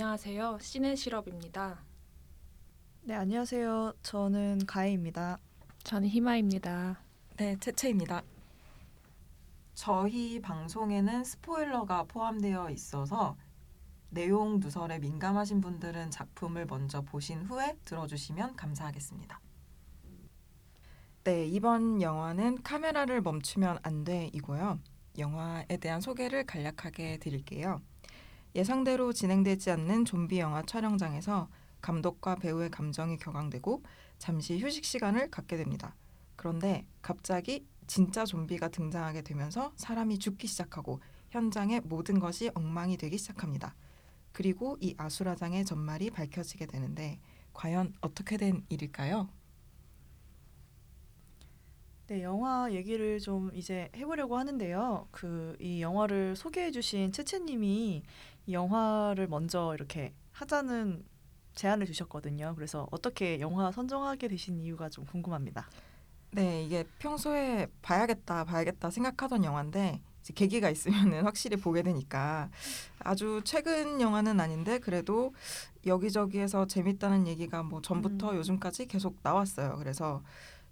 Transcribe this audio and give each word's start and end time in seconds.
안녕하세요. 0.00 0.58
시네 0.60 0.94
시럽입니다. 0.94 1.82
네, 3.02 3.14
안녕하세요. 3.14 3.94
저는 4.04 4.64
가희입니다. 4.64 5.40
저는 5.82 6.08
희마입니다. 6.08 7.00
네, 7.36 7.56
채채입니다. 7.58 8.22
저희 9.74 10.40
방송에는 10.40 11.24
스포일러가 11.24 12.04
포함되어 12.04 12.70
있어서 12.70 13.36
내용 14.10 14.60
누설에 14.60 15.00
민감하신 15.00 15.60
분들은 15.60 16.12
작품을 16.12 16.66
먼저 16.66 17.00
보신 17.00 17.42
후에 17.42 17.76
들어주시면 17.84 18.54
감사하겠습니다. 18.54 19.40
네, 21.24 21.44
이번 21.44 22.00
영화는 22.00 22.62
카메라를 22.62 23.20
멈추면 23.20 23.80
안 23.82 24.04
돼이고요. 24.04 24.78
영화에 25.18 25.76
대한 25.80 26.00
소개를 26.00 26.46
간략하게 26.46 27.18
드릴게요. 27.18 27.80
예상대로 28.54 29.12
진행되지 29.12 29.70
않는 29.72 30.04
좀비 30.04 30.38
영화 30.38 30.62
촬영장에서 30.62 31.48
감독과 31.80 32.36
배우의 32.36 32.70
감정이 32.70 33.18
격앙되고 33.18 33.82
잠시 34.18 34.58
휴식 34.58 34.84
시간을 34.84 35.30
갖게 35.30 35.56
됩니다. 35.56 35.94
그런데 36.36 36.86
갑자기 37.02 37.66
진짜 37.86 38.24
좀비가 38.24 38.68
등장하게 38.68 39.22
되면서 39.22 39.72
사람이 39.76 40.18
죽기 40.18 40.46
시작하고 40.46 41.00
현장의 41.30 41.82
모든 41.84 42.18
것이 42.18 42.50
엉망이 42.54 42.96
되기 42.96 43.18
시작합니다. 43.18 43.74
그리고 44.32 44.76
이 44.80 44.94
아수라장의 44.98 45.64
전말이 45.64 46.10
밝혀지게 46.10 46.66
되는데 46.66 47.18
과연 47.52 47.92
어떻게 48.00 48.36
된 48.36 48.64
일일까요? 48.68 49.28
네, 52.06 52.22
영화 52.22 52.72
얘기를 52.72 53.20
좀 53.20 53.50
이제 53.54 53.90
해보려고 53.94 54.38
하는데요. 54.38 55.08
그 55.10 55.56
이 55.60 55.82
영화를 55.82 56.36
소개해주신 56.36 57.12
채채님이 57.12 58.02
이 58.48 58.54
영화를 58.54 59.28
먼저 59.28 59.74
이렇게 59.74 60.14
하자는 60.32 61.04
제안을 61.54 61.84
주셨거든요. 61.84 62.54
그래서 62.54 62.88
어떻게 62.90 63.40
영화 63.40 63.70
선정하게 63.70 64.28
되신 64.28 64.58
이유가 64.58 64.88
좀 64.88 65.04
궁금합니다. 65.04 65.68
네, 66.30 66.64
이게 66.64 66.84
평소에 66.98 67.66
봐야겠다, 67.82 68.44
봐야겠다 68.44 68.90
생각하던 68.90 69.44
영화인데 69.44 70.00
이제 70.20 70.32
계기가 70.34 70.70
있으면은 70.70 71.24
확실히 71.28 71.58
보게 71.58 71.82
되니까 71.82 72.48
아주 73.00 73.42
최근 73.44 74.00
영화는 74.00 74.40
아닌데 74.40 74.78
그래도 74.78 75.34
여기저기에서 75.86 76.66
재밌다는 76.66 77.26
얘기가 77.26 77.62
뭐 77.62 77.82
전부터 77.82 78.30
음. 78.30 78.36
요즘까지 78.36 78.86
계속 78.86 79.18
나왔어요. 79.22 79.76
그래서 79.76 80.22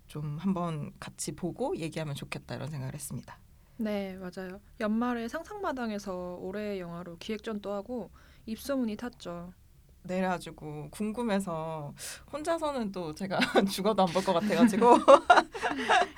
좀 0.06 0.38
한번 0.38 0.92
같이 0.98 1.32
보고 1.32 1.76
얘기하면 1.76 2.14
좋겠다 2.14 2.54
이런 2.54 2.70
생각을 2.70 2.94
했습니다. 2.94 3.38
네, 3.78 4.16
맞아요. 4.16 4.60
연말에 4.80 5.28
상상마당에서 5.28 6.36
올해의 6.40 6.80
영화로 6.80 7.16
기획전도 7.18 7.72
하고 7.72 8.10
입소문이 8.46 8.96
탔죠. 8.96 9.52
네, 10.02 10.18
그래가지고 10.18 10.88
궁금해서 10.90 11.92
혼자서는 12.32 12.92
또 12.92 13.12
제가 13.14 13.38
죽어도 13.70 14.04
안 14.04 14.12
볼 14.12 14.22
것 14.24 14.32
같아가지고 14.34 14.94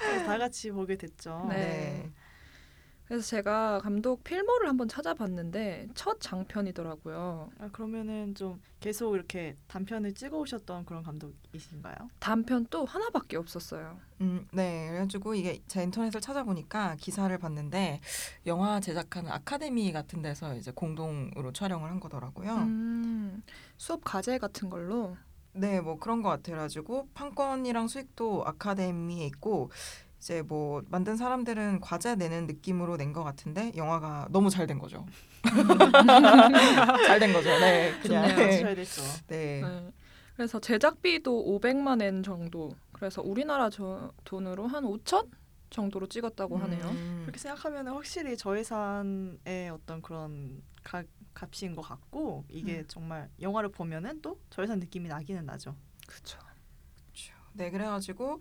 그래서 0.05 0.25
다 0.27 0.39
같이 0.39 0.71
보게 0.71 0.97
됐죠. 0.97 1.47
네. 1.49 1.55
네. 1.57 2.13
그래서 3.09 3.27
제가 3.27 3.81
감독 3.83 4.23
필모를 4.23 4.69
한번 4.69 4.87
찾아봤는데 4.87 5.89
첫 5.95 6.21
장편이더라고요. 6.21 7.51
아, 7.59 7.69
그러면은 7.73 8.35
좀 8.35 8.61
계속 8.81 9.15
이렇게 9.15 9.57
단편을 9.67 10.13
찍어오셨던 10.13 10.85
그런 10.85 11.03
감독이신가요? 11.03 11.97
단편 12.21 12.67
또 12.69 12.85
하나밖에 12.85 13.39
없었어요. 13.39 13.99
음, 14.21 14.47
네. 14.53 14.89
그래가지고 14.89 15.35
이게 15.35 15.59
제 15.69 15.83
인터넷을 15.83 16.21
찾아보니까 16.21 16.97
기사를 17.01 17.37
봤는데 17.39 18.01
영화 18.45 18.79
제작하는 18.79 19.33
아카데미 19.33 19.91
같은 19.91 20.21
데서 20.21 20.55
이제 20.55 20.71
공동으로 20.71 21.55
촬영을 21.55 21.91
한 21.91 22.01
거더라고요. 22.01 22.57
음, 22.57 23.43
수업 23.79 24.05
과제 24.05 24.37
같은 24.37 24.69
걸로. 24.69 25.17
네, 25.53 25.81
뭐 25.81 25.99
그런 25.99 26.21
것 26.21 26.29
같아요. 26.29 26.57
그래가지고 26.57 27.09
판권이랑 27.15 27.89
수익도 27.89 28.45
아카데미에 28.47 29.25
있고 29.29 29.71
이제 30.19 30.43
뭐 30.43 30.83
만든 30.89 31.17
사람들은 31.17 31.81
과제 31.81 32.17
내는 32.17 32.47
느낌으로 32.47 32.97
낸 32.97 33.13
것 33.13 33.25
같은데 33.25 33.73
영화가 33.77 34.29
너무 34.31 34.51
잘 34.51 34.67
된 34.67 34.79
거죠. 34.79 35.07
잘 37.07 37.19
된 37.21 37.33
거죠. 37.33 37.49
네, 37.61 37.93
그냥 38.03 38.27
네. 38.37 38.61
잘 38.61 38.75
됐죠. 38.75 39.03
네. 39.29 39.63
네. 39.63 39.91
그래서 40.37 40.61
제작비도 40.61 41.59
500만 41.61 42.03
엔 42.03 42.23
정도. 42.23 42.71
그래서 42.93 43.23
우리나라 43.23 43.71
저, 43.71 44.13
돈으로 44.25 44.67
한 44.67 44.85
5천 44.85 45.29
정도로 45.71 46.07
찍었다고 46.07 46.57
하네요. 46.59 46.85
음, 46.91 47.21
그렇게 47.23 47.39
생각하면 47.39 47.89
확실히 47.89 48.37
저예산의 48.37 49.71
어떤 49.73 50.01
그런 50.03 50.63
가, 50.85 51.03
값인 51.35 51.75
것 51.75 51.83
같고 51.83 52.45
이게 52.49 52.79
음. 52.81 52.85
정말 52.89 53.29
영화를 53.41 53.71
보면은 53.71 54.21
또 54.23 54.39
저예산 54.51 54.79
느낌이 54.79 55.09
나기는 55.09 55.45
나죠. 55.45 55.75
그렇죠. 56.07 56.39
네, 57.55 57.71
그래가지고 57.73 58.39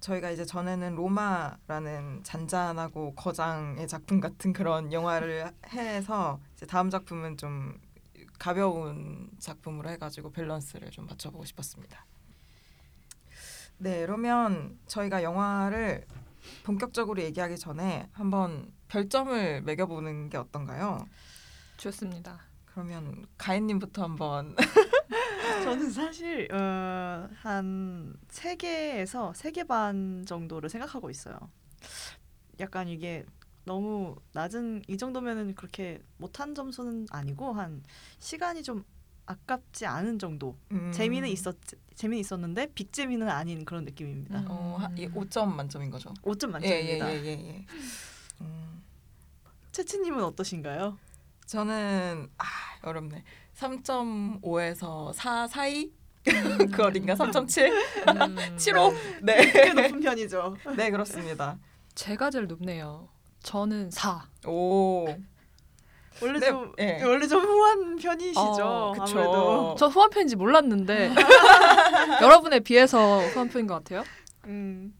저희가 0.00 0.30
이제 0.30 0.44
전에는 0.44 0.94
로마라는 0.94 2.22
잔잔하고 2.24 3.14
거장의 3.14 3.86
작품 3.86 4.20
같은 4.20 4.52
그런 4.52 4.92
영화를 4.92 5.52
해서 5.68 6.40
이제 6.54 6.66
다음 6.66 6.90
작품은 6.90 7.36
좀 7.36 7.78
가벼운 8.38 9.30
작품으로 9.38 9.90
해가지고 9.90 10.32
밸런스를 10.32 10.90
좀 10.90 11.06
맞춰보고 11.06 11.44
싶었습니다. 11.44 12.06
네, 13.76 14.00
그러면 14.00 14.78
저희가 14.86 15.22
영화를 15.22 16.06
본격적으로 16.64 17.22
얘기하기 17.22 17.58
전에 17.58 18.08
한번 18.12 18.72
별점을 18.88 19.62
매겨보는 19.62 20.30
게 20.30 20.38
어떤가요? 20.38 21.06
좋습니다. 21.76 22.40
그러면 22.64 23.26
가인님부터 23.36 24.02
한번 24.02 24.56
저는 25.64 25.90
사실 25.90 26.48
어, 26.52 27.28
한세 27.36 28.56
개에서 28.56 29.32
세 29.34 29.50
개 29.52 29.64
반 29.64 30.24
정도를 30.26 30.68
생각하고 30.70 31.10
있어요. 31.10 31.38
약간 32.60 32.88
이게 32.88 33.24
너무 33.64 34.16
낮은 34.32 34.82
이 34.88 34.96
정도면은 34.96 35.54
그렇게 35.54 36.02
못한 36.16 36.54
점수는 36.54 37.06
아니고 37.10 37.52
한 37.52 37.82
시간이 38.18 38.62
좀 38.62 38.84
아깝지 39.26 39.86
않은 39.86 40.18
정도. 40.18 40.56
음, 40.72 40.90
재미는 40.92 41.28
있었 41.28 41.56
재미는 41.94 42.20
있었는데 42.20 42.72
빅 42.74 42.92
재미는 42.92 43.28
아닌 43.28 43.64
그런 43.64 43.84
느낌입니다. 43.84 44.40
음. 44.40 44.46
어, 44.48 44.76
한- 44.80 44.96
이 44.98 45.06
5점 45.08 45.54
만점인 45.54 45.90
거죠. 45.90 46.12
5점 46.22 46.48
예, 46.48 46.52
만점입니다. 46.52 47.12
예, 47.12 47.16
예, 47.16 47.24
예, 47.26 47.48
예. 47.48 47.66
음, 48.40 48.82
채치님은 49.72 50.22
어떠신가요? 50.24 50.98
저는 51.46 52.28
아 52.38 52.44
어렵네. 52.82 53.22
3.5에서 53.60 55.12
4 55.12 55.46
사이 55.46 55.90
그 56.72 56.82
어딘가 56.82 57.14
3.7, 57.14 57.68
음, 57.68 58.36
7호. 58.56 58.94
네, 59.22 59.52
꽤 59.52 59.72
높은 59.72 60.00
편이죠. 60.00 60.56
네 60.76 60.90
그렇습니다. 60.90 61.58
제가 61.94 62.30
제일 62.30 62.46
높네요. 62.46 63.08
저는 63.42 63.90
4. 63.90 64.28
오, 64.46 65.06
원래 66.22 66.38
네, 66.38 66.46
좀 66.48 66.72
예. 66.78 67.02
원래 67.02 67.26
좀 67.26 67.42
후한 67.42 67.96
편이시죠. 67.96 68.38
어, 68.40 68.92
그쵸. 68.92 69.18
아무래도. 69.18 69.74
저 69.78 69.86
후한 69.86 70.10
편인지 70.10 70.36
몰랐는데 70.36 71.10
여러분에 72.22 72.60
비해서 72.60 73.20
후한 73.20 73.48
편인 73.48 73.66
것 73.66 73.74
같아요. 73.76 74.04
음, 74.46 74.94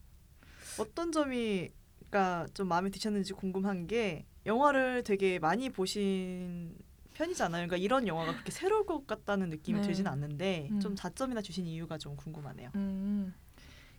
어떤 0.78 1.12
점이 1.12 1.68
그러니까 2.10 2.46
좀 2.54 2.68
마음에 2.68 2.88
드셨는지 2.90 3.34
궁금한 3.34 3.86
게 3.86 4.24
영화를 4.46 5.02
되게 5.02 5.38
많이 5.38 5.68
보신 5.68 6.74
편이잖아요. 7.20 7.66
그러니까 7.66 7.76
이런 7.76 8.08
영화가 8.08 8.32
그렇게 8.32 8.50
새로울 8.50 8.86
것 8.86 9.06
같다는 9.06 9.50
느낌이 9.50 9.80
네. 9.80 9.86
들진 9.86 10.06
않는데 10.06 10.68
음. 10.70 10.80
좀 10.80 10.96
자점이나 10.96 11.42
주신 11.42 11.66
이유가 11.66 11.98
좀 11.98 12.16
궁금하네요. 12.16 12.70
음, 12.74 13.34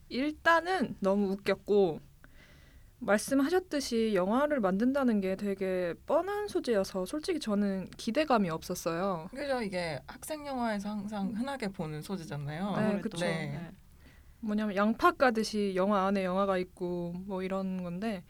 일단은 0.09 0.95
너무 0.99 1.31
웃겼고 1.31 1.99
말씀하셨듯이 2.99 4.13
영화를 4.13 4.59
만든다는 4.59 5.21
게 5.21 5.35
되게 5.35 5.93
뻔한 6.05 6.47
소재여서 6.47 7.05
솔직히 7.05 7.39
저는 7.39 7.89
기대감이 7.97 8.49
없었어요. 8.49 9.29
그죠 9.31 9.61
이게 9.61 9.99
학생 10.07 10.45
영화에서 10.45 10.89
항상 10.89 11.33
흔하게 11.35 11.69
보는 11.69 12.01
소재잖아요. 12.01 12.75
네. 12.75 13.01
그쵸. 13.01 13.25
네. 13.25 13.71
뭐냐면 14.39 14.75
양파 14.75 15.11
까듯이 15.11 15.73
영화 15.75 16.07
안에 16.07 16.23
영화가 16.23 16.57
있고 16.57 17.13
뭐 17.25 17.43
이런 17.43 17.83
건데 17.83 18.23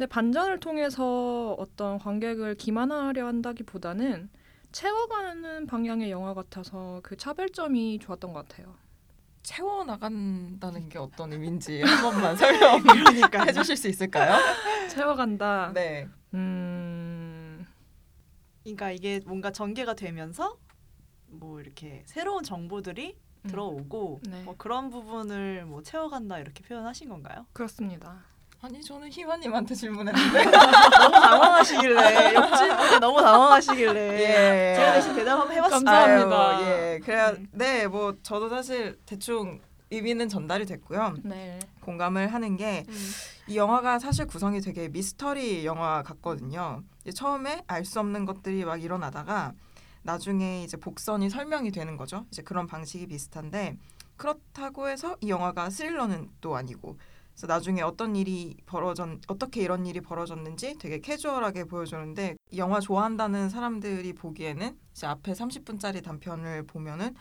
근데 0.00 0.08
반전을 0.08 0.60
통해서 0.60 1.54
어떤 1.58 1.98
관객을 1.98 2.54
기만하려 2.54 3.26
한다기보다는 3.26 4.30
채워가는 4.72 5.66
방향의 5.66 6.10
영화 6.10 6.32
같아서 6.32 7.00
그 7.02 7.18
차별점이 7.18 7.98
좋았던 7.98 8.32
것 8.32 8.48
같아요. 8.48 8.74
채워 9.42 9.84
나간다는 9.84 10.88
게 10.88 10.98
어떤 10.98 11.34
의미인지 11.34 11.82
한 11.84 12.00
번만 12.00 12.34
설명 12.34 12.80
그러니까 12.82 13.44
해주실 13.44 13.76
수 13.76 13.88
있을까요? 13.88 14.38
채워간다. 14.88 15.72
네. 15.74 16.08
음, 16.32 17.66
그러니까 18.62 18.92
이게 18.92 19.20
뭔가 19.26 19.50
전개가 19.50 19.92
되면서 19.92 20.56
뭐 21.26 21.60
이렇게 21.60 22.04
새로운 22.06 22.42
정보들이 22.42 23.18
음, 23.44 23.48
들어오고 23.50 24.22
네. 24.30 24.44
뭐 24.44 24.54
그런 24.56 24.88
부분을 24.88 25.66
뭐 25.66 25.82
채워간다 25.82 26.38
이렇게 26.38 26.62
표현하신 26.62 27.10
건가요? 27.10 27.44
그렇습니다. 27.52 28.29
아니 28.62 28.82
저는 28.82 29.08
희화님한테 29.10 29.74
질문했는데 29.74 30.44
너무 30.50 31.12
당황하시길래 31.12 32.34
옆질문에 32.34 32.98
너무 32.98 33.20
당황하시길래 33.22 34.20
예. 34.20 34.74
제가 34.76 34.92
대신 34.92 35.14
대답 35.14 35.40
한번 35.40 35.56
해봤습니다. 35.56 35.90
감사합니다. 35.90 36.48
아유, 36.48 36.64
예, 36.66 37.00
그래야 37.02 37.30
음. 37.30 37.46
네, 37.52 37.86
뭐 37.86 38.14
저도 38.22 38.50
사실 38.50 38.98
대충 39.06 39.60
의미는 39.90 40.28
전달이 40.28 40.66
됐고요. 40.66 41.14
네. 41.24 41.58
공감을 41.80 42.32
하는 42.34 42.56
게이 42.56 42.84
음. 42.86 43.12
영화가 43.54 43.98
사실 43.98 44.26
구성이 44.26 44.60
되게 44.60 44.88
미스터리 44.88 45.64
영화 45.64 46.02
같거든요. 46.02 46.82
처음에 47.14 47.62
알 47.66 47.84
수 47.86 47.98
없는 47.98 48.26
것들이 48.26 48.64
막 48.66 48.82
일어나다가 48.82 49.52
나중에 50.02 50.62
이제 50.64 50.76
복선이 50.76 51.30
설명이 51.30 51.70
되는 51.72 51.96
거죠. 51.96 52.26
이제 52.30 52.42
그런 52.42 52.66
방식이 52.66 53.06
비슷한데 53.06 53.76
그렇다고 54.16 54.88
해서 54.88 55.16
이 55.22 55.30
영화가 55.30 55.70
스릴러는 55.70 56.28
또 56.42 56.54
아니고 56.56 56.98
그래서 57.40 57.46
나중에 57.46 57.80
어떤 57.80 58.16
일이 58.16 58.54
벌어졌 58.66 59.08
어떻게 59.28 59.62
이런 59.62 59.86
일이 59.86 60.02
벌어졌는지 60.02 60.76
되게 60.78 61.00
캐주얼하게 61.00 61.64
보여주는데 61.64 62.36
이 62.50 62.58
영화 62.58 62.80
좋아한다는 62.80 63.48
사람들이 63.48 64.12
보기에는 64.12 64.76
이제 64.92 65.06
앞에 65.06 65.32
30분짜리 65.32 66.04
단편을 66.04 66.66
보면은 66.66 67.14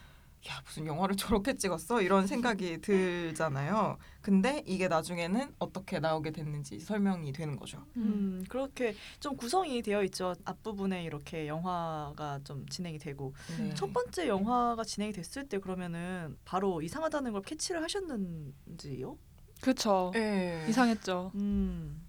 야 0.50 0.62
무슨 0.66 0.88
영화를 0.88 1.16
저렇게 1.18 1.56
찍었어 1.56 2.02
이런 2.02 2.28
생각이 2.28 2.80
들잖아요. 2.82 3.98
근데 4.22 4.62
이게 4.66 4.90
나중에는 4.90 5.54
어떻게 5.58 6.00
나오게 6.00 6.32
됐는지 6.32 6.82
설명이 6.82 7.32
되는 7.32 7.56
거죠. 7.56 7.86
음, 7.96 8.44
그렇게 8.50 8.96
좀 9.22 9.38
구성이 9.38 9.82
되어 9.82 10.04
있죠. 10.04 10.36
앞부분에 10.44 11.04
이렇게 11.04 11.48
영화가 11.48 12.42
좀 12.44 12.66
진행이 12.68 13.00
되고 13.00 13.34
네. 13.58 13.74
첫 13.74 13.94
번째 13.94 14.28
영화가 14.28 14.84
진행이 14.84 15.14
됐을 15.14 15.48
때 15.48 15.60
그러면은 15.60 16.38
바로 16.44 16.82
이상하다는 16.82 17.32
걸 17.32 17.42
캐치를 17.42 17.82
하셨는지요? 17.84 19.18
그쵸. 19.62 20.12
예. 20.16 20.66
이상했죠. 20.70 21.32
음. 21.36 22.08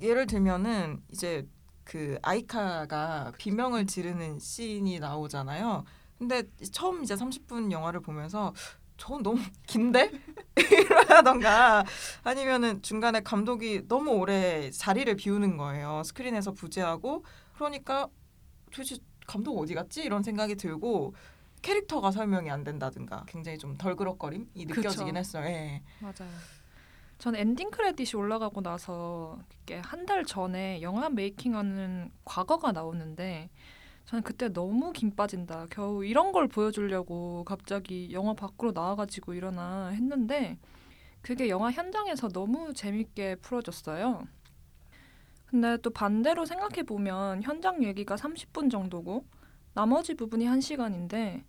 예를 0.00 0.26
들면은 0.26 1.02
이제 1.10 1.46
그 1.84 2.18
아이카가 2.22 3.32
비명을 3.38 3.86
지르는 3.86 4.38
씬이 4.38 5.00
나오잖아요. 5.00 5.84
근데 6.18 6.42
처음 6.72 7.02
이제 7.02 7.14
30분 7.14 7.72
영화를 7.72 8.00
보면서 8.00 8.52
저건 8.98 9.22
너무 9.22 9.40
긴데 9.66 10.10
이러던가 10.56 11.84
아니면은 12.24 12.82
중간에 12.82 13.20
감독이 13.20 13.86
너무 13.88 14.10
오래 14.10 14.70
자리를 14.70 15.14
비우는 15.16 15.56
거예요. 15.56 16.02
스크린에서 16.04 16.52
부재하고 16.52 17.24
그러니까 17.54 18.08
도대체 18.70 18.98
감독 19.26 19.58
어디 19.58 19.74
갔지 19.74 20.02
이런 20.02 20.22
생각이 20.22 20.56
들고 20.56 21.14
캐릭터가 21.62 22.10
설명이 22.10 22.50
안 22.50 22.64
된다든가 22.64 23.24
굉장히 23.26 23.58
좀 23.58 23.76
덜그럭거림이 23.76 24.48
느껴지긴 24.54 25.06
그쵸. 25.06 25.16
했어요. 25.16 25.44
예. 25.46 25.82
맞아요. 26.00 26.30
전 27.18 27.34
엔딩 27.34 27.70
크레딧이 27.70 28.18
올라가고 28.20 28.60
나서 28.60 29.38
한달 29.82 30.24
전에 30.24 30.80
영화 30.82 31.08
메이킹하는 31.08 32.12
과거가 32.24 32.70
나오는데 32.70 33.50
저는 34.04 34.22
그때 34.22 34.48
너무 34.48 34.92
김 34.92 35.10
빠진다. 35.14 35.66
겨우 35.68 36.04
이런 36.04 36.30
걸 36.30 36.46
보여주려고 36.46 37.42
갑자기 37.44 38.10
영화 38.12 38.34
밖으로 38.34 38.70
나와가지고 38.70 39.34
일어나 39.34 39.88
했는데 39.88 40.58
그게 41.20 41.48
영화 41.48 41.72
현장에서 41.72 42.28
너무 42.28 42.72
재밌게 42.72 43.36
풀어졌어요. 43.36 44.22
근데 45.46 45.76
또 45.78 45.90
반대로 45.90 46.46
생각해 46.46 46.84
보면 46.84 47.42
현장 47.42 47.82
얘기가 47.82 48.14
30분 48.14 48.70
정도고 48.70 49.24
나머지 49.74 50.14
부분이 50.14 50.46
1시간인데 50.46 51.42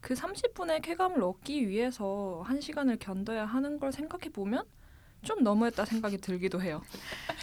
그 0.00 0.14
30분의 0.14 0.80
쾌감을 0.82 1.22
얻기 1.22 1.68
위해서 1.68 2.42
1시간을 2.46 2.98
견뎌야 2.98 3.44
하는 3.44 3.78
걸 3.78 3.92
생각해 3.92 4.30
보면 4.30 4.64
좀 5.22 5.42
너무했다 5.42 5.84
생각이 5.84 6.18
들기도 6.18 6.62
해요. 6.62 6.82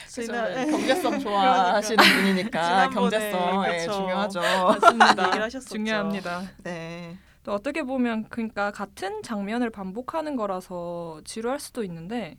지난-? 0.08 0.54
경제성 0.72 1.20
좋아하시는 1.20 2.04
분이니까 2.04 2.90
경제성 2.90 3.66
예, 3.68 3.78
그쵸. 3.80 3.92
중요하죠. 3.94 4.40
맞습니다. 4.40 5.50
중요합니다. 5.60 6.42
네. 6.64 7.18
또 7.44 7.54
어떻게 7.54 7.84
보면 7.84 8.26
그러니까 8.30 8.72
같은 8.72 9.22
장면을 9.24 9.70
반복하는 9.70 10.36
거라서 10.36 11.22
지루할 11.24 11.60
수도 11.60 11.84
있는데 11.84 12.38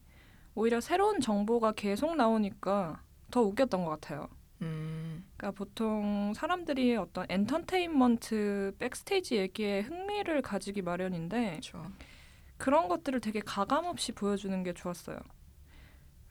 오히려 0.55 0.81
새로운 0.81 1.21
정보가 1.21 1.73
계속 1.73 2.17
나오니까 2.17 3.01
더 3.31 3.43
웃겼던 3.43 3.85
것 3.85 3.91
같아요. 3.91 4.29
음, 4.61 5.25
그러니까 5.37 5.57
보통 5.57 6.33
사람들이 6.35 6.97
어떤 6.97 7.27
엔터테인먼트 7.29 8.75
백스테이지 8.79 9.37
얘기에 9.37 9.83
흥미를 9.83 10.43
가지기 10.43 10.83
마련인데 10.83 11.51
그렇죠. 11.51 11.87
그런 12.59 12.89
것들을 12.89 13.21
되게 13.21 13.41
가감 13.41 13.85
없이 13.87 14.13
보여주는 14.13 14.63
게 14.63 14.73
좋았어요. 14.75 15.19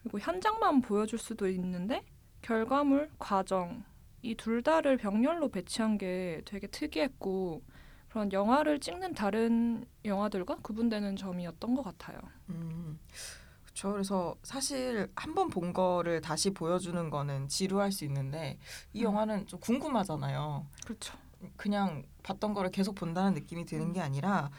그리고 0.02 0.18
현장만 0.20 0.82
보여줄 0.82 1.18
수도 1.18 1.48
있는데 1.48 2.04
결과물, 2.42 3.10
과정 3.18 3.82
이 4.22 4.34
둘 4.36 4.62
다를 4.62 4.96
병렬로 4.96 5.48
배치한 5.48 5.96
게 5.96 6.42
되게 6.44 6.66
특이했고 6.66 7.62
그런 8.08 8.32
영화를 8.32 8.80
찍는 8.80 9.14
다른 9.14 9.86
영화들과 10.04 10.56
구분되는 10.62 11.16
점이었던 11.16 11.74
것 11.74 11.82
같아요. 11.82 12.18
음, 12.48 12.98
그렇죠. 13.64 13.92
그래서 13.92 14.34
사실 14.42 15.10
한 15.14 15.34
번 15.34 15.50
본 15.50 15.72
거를 15.72 16.20
다시 16.20 16.50
보여주는 16.50 17.10
거는 17.10 17.48
지루할 17.48 17.92
수 17.92 18.04
있는데 18.04 18.58
이 18.92 19.00
음. 19.00 19.04
영화는 19.04 19.46
좀 19.46 19.60
궁금하잖아요. 19.60 20.66
그렇죠. 20.84 21.16
그냥 21.56 22.02
봤던 22.24 22.54
거를 22.54 22.70
계속 22.72 22.96
본다는 22.96 23.34
느낌이 23.34 23.64
드는 23.66 23.86
음. 23.88 23.92
게 23.92 24.00
아니라 24.00 24.50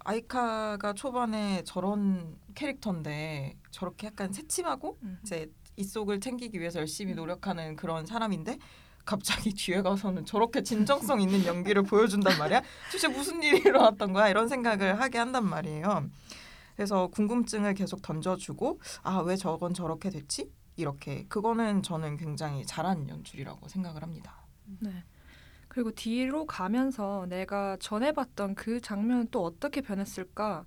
아이카가 0.00 0.92
초반에 0.94 1.62
저런 1.64 2.36
캐릭터인데 2.54 3.56
저렇게 3.70 4.08
약간 4.08 4.32
새침하고 4.32 4.98
음. 5.02 5.18
이제 5.22 5.50
이 5.76 5.84
속을 5.84 6.20
챙기기 6.20 6.58
위해서 6.60 6.78
열심히 6.80 7.12
음. 7.12 7.16
노력하는 7.16 7.76
그런 7.76 8.06
사람인데 8.06 8.58
갑자기 9.04 9.52
뒤에 9.54 9.82
가서는 9.82 10.24
저렇게 10.24 10.62
진정성 10.62 11.20
있는 11.20 11.44
연기를 11.46 11.82
보여준단 11.82 12.38
말이야. 12.38 12.62
도대체 12.86 13.08
무슨 13.08 13.42
일이 13.42 13.58
일어났던 13.58 14.12
거야? 14.12 14.28
이런 14.28 14.48
생각을 14.48 15.00
하게 15.00 15.18
한단 15.18 15.46
말이에요. 15.48 16.08
그래서 16.76 17.08
궁금증을 17.08 17.74
계속 17.74 18.02
던져주고 18.02 18.80
아 19.02 19.20
왜 19.22 19.36
저건 19.36 19.74
저렇게 19.74 20.10
됐지? 20.10 20.50
이렇게 20.76 21.24
그거는 21.28 21.82
저는 21.82 22.16
굉장히 22.16 22.64
잘한 22.64 23.08
연출이라고 23.08 23.66
생각을 23.68 24.02
합니다. 24.02 24.46
네. 24.80 25.02
그리고 25.68 25.90
뒤로 25.92 26.46
가면서 26.46 27.26
내가 27.28 27.76
전에 27.78 28.12
봤던 28.12 28.54
그 28.54 28.80
장면은 28.80 29.28
또 29.30 29.44
어떻게 29.44 29.80
변했을까, 29.80 30.64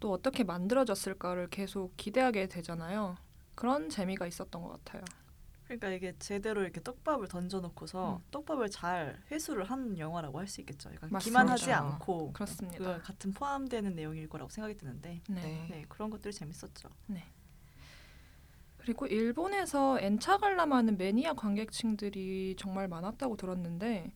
또 0.00 0.12
어떻게 0.12 0.44
만들어졌을까를 0.44 1.48
계속 1.48 1.96
기대하게 1.96 2.48
되잖아요. 2.48 3.16
그런 3.54 3.88
재미가 3.88 4.26
있었던 4.26 4.62
것 4.62 4.84
같아요. 4.84 5.02
그러니까 5.64 5.88
이게 5.90 6.12
제대로 6.18 6.62
이렇게 6.62 6.82
떡밥을 6.82 7.28
던져놓고서 7.28 8.16
음. 8.16 8.24
떡밥을 8.32 8.70
잘 8.70 9.22
회수를 9.30 9.62
한 9.64 9.96
영화라고 9.96 10.40
할 10.40 10.48
수 10.48 10.60
있겠죠. 10.62 10.88
맞습니다. 10.88 11.18
기만하지 11.20 11.72
않고 11.72 12.32
그렇습니다. 12.32 12.96
그 12.96 13.02
같은 13.02 13.32
포함되는 13.32 13.94
내용일 13.94 14.28
거라고 14.28 14.50
생각이 14.50 14.76
드는데 14.76 15.20
네. 15.28 15.40
네. 15.40 15.66
네 15.70 15.84
그런 15.88 16.10
것들이 16.10 16.34
재밌었죠. 16.34 16.88
그리고 18.78 19.06
일본에서 19.06 20.00
엔차 20.00 20.38
관람하는 20.38 20.96
매니아 20.96 21.34
관객층들이 21.34 22.56
정말 22.58 22.88
많았다고 22.88 23.36
들었는데 23.36 24.12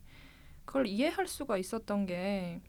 그걸 0.65 0.87
이해할 0.87 1.27
수가 1.27 1.57
있었던 1.59 2.07
게 2.07 2.61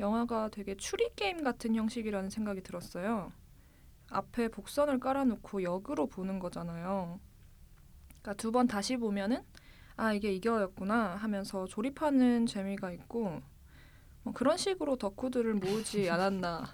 영화가 0.00 0.48
되게 0.50 0.74
추리 0.76 1.08
게임 1.14 1.44
같은 1.44 1.74
형식이라는 1.74 2.30
생각이 2.30 2.62
들었어요. 2.62 3.32
앞에 4.10 4.48
복선을 4.48 5.00
깔아놓고 5.00 5.62
역으로 5.62 6.06
보는 6.06 6.38
거잖아요. 6.38 7.20
그러니까 8.22 8.34
두 8.34 8.52
번 8.52 8.66
다시 8.66 8.96
보면은 8.96 9.42
아 9.96 10.12
이게 10.12 10.32
이거였구나 10.32 11.16
하면서 11.16 11.66
조립하는 11.66 12.46
재미가 12.46 12.92
있고 12.92 13.40
뭐 14.24 14.32
그런 14.32 14.56
식으로 14.56 14.96
덕후들을 14.96 15.54
모으지 15.54 16.08
않았나 16.10 16.64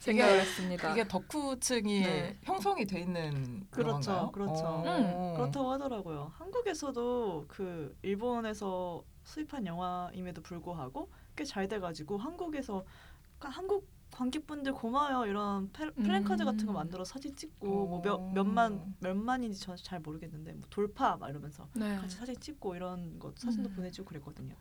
생각을 0.00 0.40
했습니다. 0.40 0.92
이게 0.92 1.06
덕후층이 1.08 2.00
네. 2.02 2.38
형성이 2.42 2.84
돼 2.86 3.00
있는 3.00 3.66
그렇죠, 3.70 4.10
영화인가요? 4.10 4.32
그렇죠. 4.32 4.62
어. 4.64 5.34
그렇다고 5.36 5.70
하더라고요. 5.72 6.32
한국에서도 6.36 7.46
그 7.48 7.96
일본에서 8.02 9.02
수입한 9.24 9.66
영화임에도 9.66 10.42
불구하고 10.42 11.10
꽤 11.36 11.44
잘 11.44 11.68
돼가지고 11.68 12.18
한국에서 12.18 12.84
그러니까 13.38 13.58
한국 13.60 13.88
관객분들 14.10 14.74
고마워요 14.74 15.24
이런 15.30 15.72
페- 15.72 15.90
플랜카드 15.90 16.44
같은 16.44 16.66
거 16.66 16.72
음. 16.72 16.74
만들어 16.74 17.02
사진 17.04 17.34
찍고 17.34 17.84
어. 17.84 17.86
뭐몇 17.86 18.32
몇만 18.34 18.94
몇만인지 19.00 19.58
저잘 19.60 20.00
모르겠는데 20.00 20.52
뭐 20.52 20.62
돌파 20.68 21.16
막 21.16 21.30
이러면서 21.30 21.66
네. 21.74 21.96
같이 21.96 22.16
사진 22.16 22.38
찍고 22.38 22.76
이런 22.76 23.18
거 23.18 23.32
사진도 23.36 23.70
음. 23.70 23.74
보내주고 23.76 24.08
그랬거든요. 24.10 24.54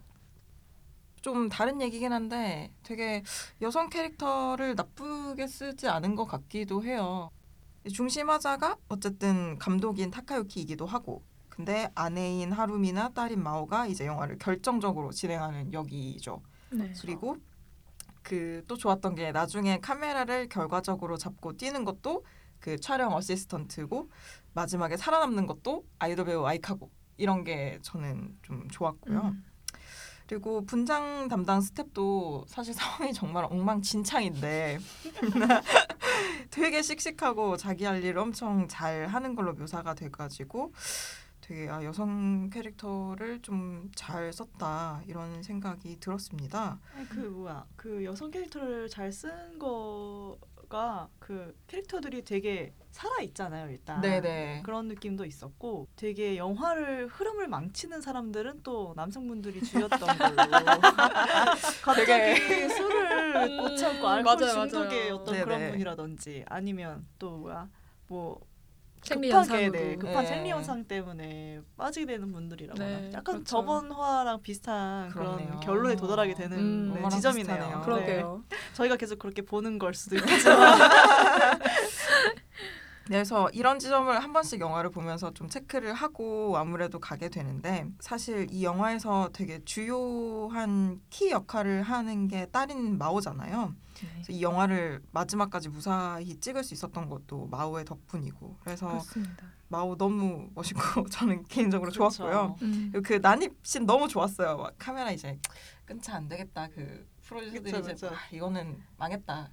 좀 1.22 1.50
다른 1.50 1.82
얘기긴 1.82 2.14
한데 2.14 2.72
되게 2.82 3.24
여성 3.62 3.90
캐릭터를 3.90 4.74
나쁘게 4.76 5.46
쓰지 5.48 5.88
않은 5.88 6.16
것 6.16 6.26
같기도 6.26 6.84
해요. 6.84 7.30
중심화자가 7.94 8.78
어쨌든 8.90 9.58
감독인 9.60 10.10
타카유키이기도 10.12 10.86
하고 10.86 11.24
근데 11.52 11.92
아내인 11.94 12.52
하루미나 12.52 13.10
딸인 13.10 13.44
마오가 13.44 13.86
이제 13.86 14.08
영화를 14.08 14.38
결정적으로 14.40 15.12
진행하는 15.12 15.72
역이죠. 15.74 16.42
네. 16.72 16.92
그리고 17.02 17.38
그 18.24 18.64
또 18.68 18.78
좋았던 18.78 19.16
게 19.16 19.32
나중에 19.32 19.80
카메라를 19.80 20.48
결과적으로 20.48 21.18
잡고 21.18 21.58
뛰는 21.58 21.84
것도 21.86 22.24
그 22.60 22.80
촬영 22.80 23.14
어시스턴트고 23.14 24.10
마지막에 24.54 24.96
살아남는 24.96 25.46
것도 25.48 25.86
아이돌 26.00 26.26
배우 26.26 26.46
아이카고 26.46 26.90
이런 27.18 27.44
게 27.44 27.80
저는 27.82 28.38
좀 28.44 28.68
좋았고요. 28.70 29.20
음. 29.20 29.46
그리고 30.28 30.64
분장 30.66 31.28
담당 31.28 31.60
스텝도 31.60 32.46
사실 32.48 32.74
상황이 32.76 33.12
정말 33.14 33.44
엉망진창인데 33.46 34.80
되게 36.50 36.82
씩씩하고 36.82 37.58
자기 37.58 37.86
할 37.86 38.02
일 38.04 38.18
엄청 38.18 38.68
잘 38.68 39.08
하는 39.08 39.36
걸로 39.36 39.54
묘사가 39.54 39.94
돼가지고 39.96 40.74
되게 41.52 41.68
아, 41.70 41.84
여성 41.84 42.50
캐릭터를 42.50 43.42
좀 43.42 43.90
잘 43.96 44.32
썼다 44.32 45.02
이런 45.06 45.44
생각이 45.44 46.00
들었습니다. 46.00 46.80
그 47.10 47.20
뭐야 47.20 47.66
그 47.76 48.06
여성 48.06 48.32
캐릭터를 48.32 48.88
잘 48.88 49.12
쓴 49.12 49.60
거가 49.60 51.10
그 51.20 51.54
캐릭터들이 51.68 52.24
되게 52.24 52.74
살아 52.92 53.20
있잖아요 53.22 53.70
일단 53.70 54.00
네네. 54.02 54.62
그런 54.64 54.88
느낌도 54.88 55.26
있었고 55.26 55.88
되게 55.98 56.38
영화를 56.38 57.08
흐름을 57.08 57.48
망치는 57.50 58.02
사람들은 58.02 58.62
또 58.64 58.94
남성분들이 58.96 59.62
주였던 59.62 60.00
걸로 60.00 60.36
갑자기 61.84 62.70
술을 62.70 63.58
못 63.58 63.76
참고 63.76 64.08
음, 64.08 64.12
알코올 64.14 64.24
맞아요, 64.24 64.54
중독의 64.70 65.00
맞아요. 65.02 65.16
어떤 65.16 65.34
네네. 65.34 65.44
그런 65.46 65.72
분이라든지 65.72 66.46
아니면 66.48 67.06
또 67.20 67.38
뭐야 67.38 67.68
뭐 68.08 68.40
급하게 69.02 69.30
현상으로. 69.32 69.72
네, 69.72 69.96
급한 69.96 70.24
네. 70.24 70.26
생리 70.28 70.50
현상 70.52 70.84
때문에 70.86 71.62
빠지게 71.78 72.06
되는 72.06 72.32
분들이라거나 72.32 72.86
네, 72.86 73.08
약간 73.14 73.24
그렇죠. 73.24 73.44
저번 73.44 73.92
화랑 73.92 74.42
비슷한 74.42 75.10
그런 75.10 75.38
그렇네요. 75.38 75.60
결론에 75.62 75.96
도달하게 75.96 76.34
되는 76.36 76.58
음, 76.58 76.86
네, 76.90 76.92
엄마랑 77.00 77.10
지점이네요. 77.10 77.56
비슷하네요. 77.58 77.78
네. 77.80 77.86
그러게요. 77.86 78.44
저희가 78.74 78.96
계속 78.98 79.20
그렇게 79.20 79.42
보는 79.42 79.80
걸 79.80 79.94
수도 79.94 80.16
있겠지만 80.18 80.80
그래서 83.08 83.50
이런 83.52 83.78
지점을 83.80 84.24
한 84.24 84.32
번씩 84.32 84.62
영화를 84.62 84.90
보면서 84.92 85.34
좀 85.34 85.50
체크를 85.50 85.94
하고 85.94 86.56
아무래도 86.58 87.00
가게 87.00 87.28
되는데 87.28 87.86
사실 88.00 88.48
이 88.52 88.64
영화에서 88.64 89.30
되게 89.34 89.60
주요한 89.66 91.02
키 91.10 91.32
역할을 91.32 91.82
하는 91.82 92.28
게 92.30 92.46
딸인 92.46 92.98
마오잖아요. 92.98 93.74
그래서 94.14 94.32
이 94.32 94.42
영화를 94.42 95.02
마지막까지 95.12 95.70
무사히 95.70 96.40
찍을 96.40 96.64
수 96.64 96.74
있었던 96.74 97.10
것도 97.10 97.48
마오의 97.48 97.86
덕분이고 97.86 98.58
그래서 98.64 98.88
그렇습니다. 98.88 99.46
마오 99.68 99.96
너무 99.96 100.50
멋있고 100.54 100.82
저는 101.10 101.44
개인적으로 101.46 101.92
그렇죠. 101.92 102.12
좋았고요. 102.12 102.56
음. 102.62 102.90
그리고 102.92 103.08
그 103.08 103.14
난입씬 103.22 103.86
너무 103.86 104.08
좋았어요. 104.08 104.58
막 104.58 104.74
카메라 104.78 105.12
이제 105.12 105.40
끊자 105.86 106.16
안 106.16 106.28
되겠다. 106.28 106.68
그 106.76 107.08
프로듀서들이 107.24 107.64
그쵸, 107.72 107.78
이제 107.80 107.94
그쵸. 107.94 108.08
와, 108.08 108.14
이거는 108.32 108.78
망했다. 108.98 109.50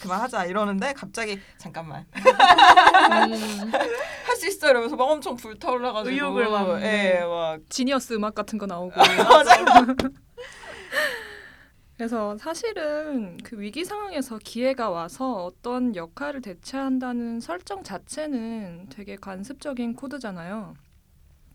그만하자 0.00 0.46
이러는데 0.46 0.94
갑자기 0.94 1.38
잠깐만 1.58 2.06
음. 2.14 2.22
할수 4.26 4.48
있어 4.48 4.70
이러면서 4.70 4.96
막 4.96 5.04
엄청 5.04 5.36
불타올라가지고 5.36 6.14
의욕을 6.14 6.48
막, 6.48 6.82
예, 6.82 7.20
막 7.20 7.60
지니어스 7.68 8.14
음악 8.14 8.34
같은 8.34 8.58
거 8.58 8.64
나오고. 8.66 8.94
그래서 11.98 12.38
사실은 12.38 13.38
그 13.38 13.58
위기 13.58 13.84
상황에서 13.84 14.38
기회가 14.38 14.88
와서 14.88 15.44
어떤 15.44 15.96
역할을 15.96 16.42
대체한다는 16.42 17.40
설정 17.40 17.82
자체는 17.82 18.86
되게 18.88 19.16
관습적인 19.16 19.96
코드잖아요. 19.96 20.76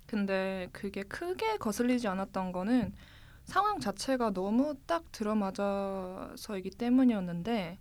근데 0.06 0.68
그게 0.74 1.04
크게 1.04 1.56
거슬리지 1.56 2.10
않았던 2.10 2.52
거는 2.52 2.94
상황 3.46 3.80
자체가 3.80 4.32
너무 4.32 4.76
딱 4.86 5.10
들어맞아서이기 5.14 6.72
때문이었는데 6.72 7.80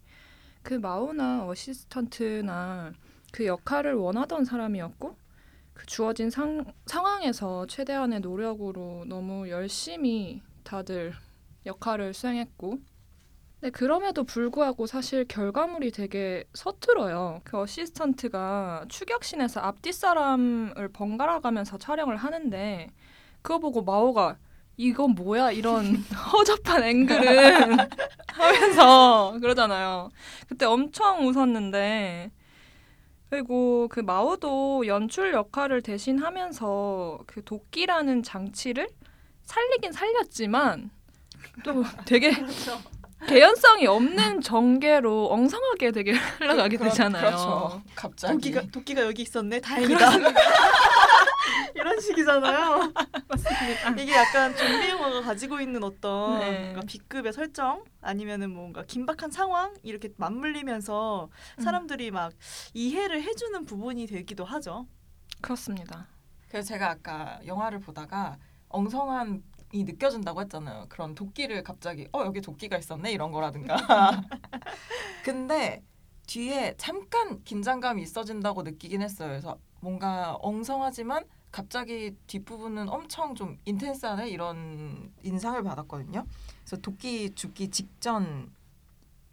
그 0.63 0.75
마오나 0.75 1.45
어시스턴트나 1.49 2.93
그 3.33 3.45
역할을 3.45 3.95
원하던 3.95 4.45
사람이었고 4.45 5.17
그 5.75 5.87
주어진 5.87 6.31
상, 6.31 6.65
상황에서 6.87 7.67
최대한의 7.67 8.21
노력으로 8.21 9.05
너무 9.09 9.49
열심히 9.51 10.43
다들 10.63 11.13
역할을 11.67 12.15
수행했고 12.15 12.79
근데 13.63 13.71
그럼에도 13.71 14.25
불구하고 14.25 14.87
사실 14.87 15.25
결과물이 15.29 15.93
되게 15.93 16.43
서툴어요. 16.53 17.43
그 17.45 17.61
어시스턴트가 17.61 18.87
추격신에서 18.89 19.61
앞뒤 19.61 19.93
사람을 19.93 20.89
번갈아 20.93 21.39
가면서 21.39 21.79
촬영을 21.79 22.17
하는데 22.17 22.89
그거 23.41 23.61
보고 23.61 23.83
마오가 23.83 24.37
이건 24.77 25.15
뭐야 25.15 25.53
이런 25.53 25.95
허접한 26.33 26.83
앵글은 26.83 27.77
하면서 28.27 29.39
그러잖아요. 29.41 30.11
그때 30.49 30.67
엄청 30.67 31.29
웃었는데 31.29 32.33
그리고 33.31 33.87
그 33.89 34.01
마오도 34.01 34.89
연출 34.89 35.33
역할을 35.33 35.83
대신하면서 35.83 37.21
그 37.29 37.45
도끼라는 37.45 38.25
장치를 38.25 38.89
살리긴 39.45 39.93
살렸지만 39.93 40.91
또 41.65 41.85
되게 42.05 42.33
개연성이 43.29 43.87
없는 43.87 44.41
전개로 44.41 45.31
엉성하게 45.33 45.93
되게 45.93 46.13
흘러가게 46.39 46.77
그렇- 46.77 46.91
되잖아요. 46.91 47.25
그렇죠. 47.25 47.83
갑자기 47.95 48.35
도끼가 48.53 48.63
도끼가 48.73 49.03
여기 49.03 49.23
있었네. 49.23 49.61
다행이다. 49.61 50.11
이런 51.75 52.01
식이잖아요. 52.01 52.93
이게 53.99 54.13
약간 54.15 54.55
좀비 54.57 54.89
영화가 54.89 55.23
가지고 55.23 55.61
있는 55.61 55.83
어떤 55.85 56.39
네. 56.41 56.61
뭔가 56.65 56.81
B급의 56.87 57.33
설정 57.33 57.85
아니면은 58.01 58.51
뭔가 58.53 58.83
긴박한 58.85 59.31
상황 59.31 59.75
이렇게 59.83 60.09
맞물리면서 60.17 61.29
음. 61.59 61.63
사람들이 61.63 62.11
막 62.11 62.33
이해를 62.75 63.23
해주는 63.23 63.65
부분이 63.65 64.07
되기도 64.07 64.45
하죠. 64.45 64.87
그렇습니다. 65.41 66.07
그래서 66.49 66.69
제가 66.69 66.91
아까 66.91 67.39
영화를 67.47 67.81
보다가 67.81 68.37
엉성한 68.69 69.37
이 69.37 69.43
느껴진다고 69.73 70.41
했잖아요. 70.43 70.87
그런 70.89 71.15
도끼를 71.15 71.63
갑자기 71.63 72.07
어 72.13 72.21
여기 72.25 72.41
도끼가 72.41 72.77
있었네 72.77 73.11
이런 73.13 73.33
거라든가. 73.33 73.77
근데 75.25 75.83
뒤에 76.27 76.75
잠깐 76.77 77.43
긴장감이 77.45 78.03
있어진다고 78.03 78.63
느끼긴 78.63 79.03
했어요. 79.03 79.29
그래서 79.29 79.59
뭔가 79.81 80.35
엉성하지만 80.41 81.25
갑자기 81.51 82.17
뒷부분은 82.27 82.89
엄청 82.89 83.35
좀 83.35 83.59
인텐스하네 83.65 84.29
이런 84.31 85.13
인상을 85.23 85.63
받았거든요. 85.63 86.25
그래서 86.61 86.77
도끼 86.81 87.35
죽기 87.35 87.69
직전 87.71 88.51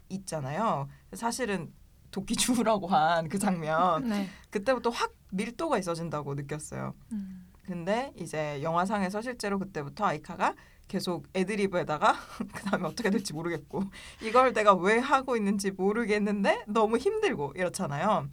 있잖아요. 0.10 0.90
사실은 1.14 1.72
도끼 2.12 2.36
주우라고 2.36 2.88
한 2.88 3.30
그 3.30 3.38
장면 3.38 4.10
네. 4.10 4.28
그때부터 4.50 4.90
확 4.90 5.14
밀도가 5.32 5.78
있어진다고 5.78 6.34
느꼈어요. 6.34 6.96
음. 7.12 7.46
근데 7.70 8.12
이제 8.16 8.64
영화상에서 8.64 9.22
실제로 9.22 9.60
그때부터 9.60 10.04
아이카가 10.04 10.56
계속 10.88 11.28
애드리브에다가 11.36 12.16
그다음에 12.56 12.88
어떻게 12.88 13.12
될지 13.12 13.32
모르겠고 13.32 13.84
이걸 14.24 14.54
내가 14.54 14.74
왜 14.74 14.98
하고 14.98 15.38
있는지 15.38 15.70
모르겠는데 15.70 16.64
너무 16.68 16.98
힘들고 16.98 17.54
이렇잖아요. 17.56 18.28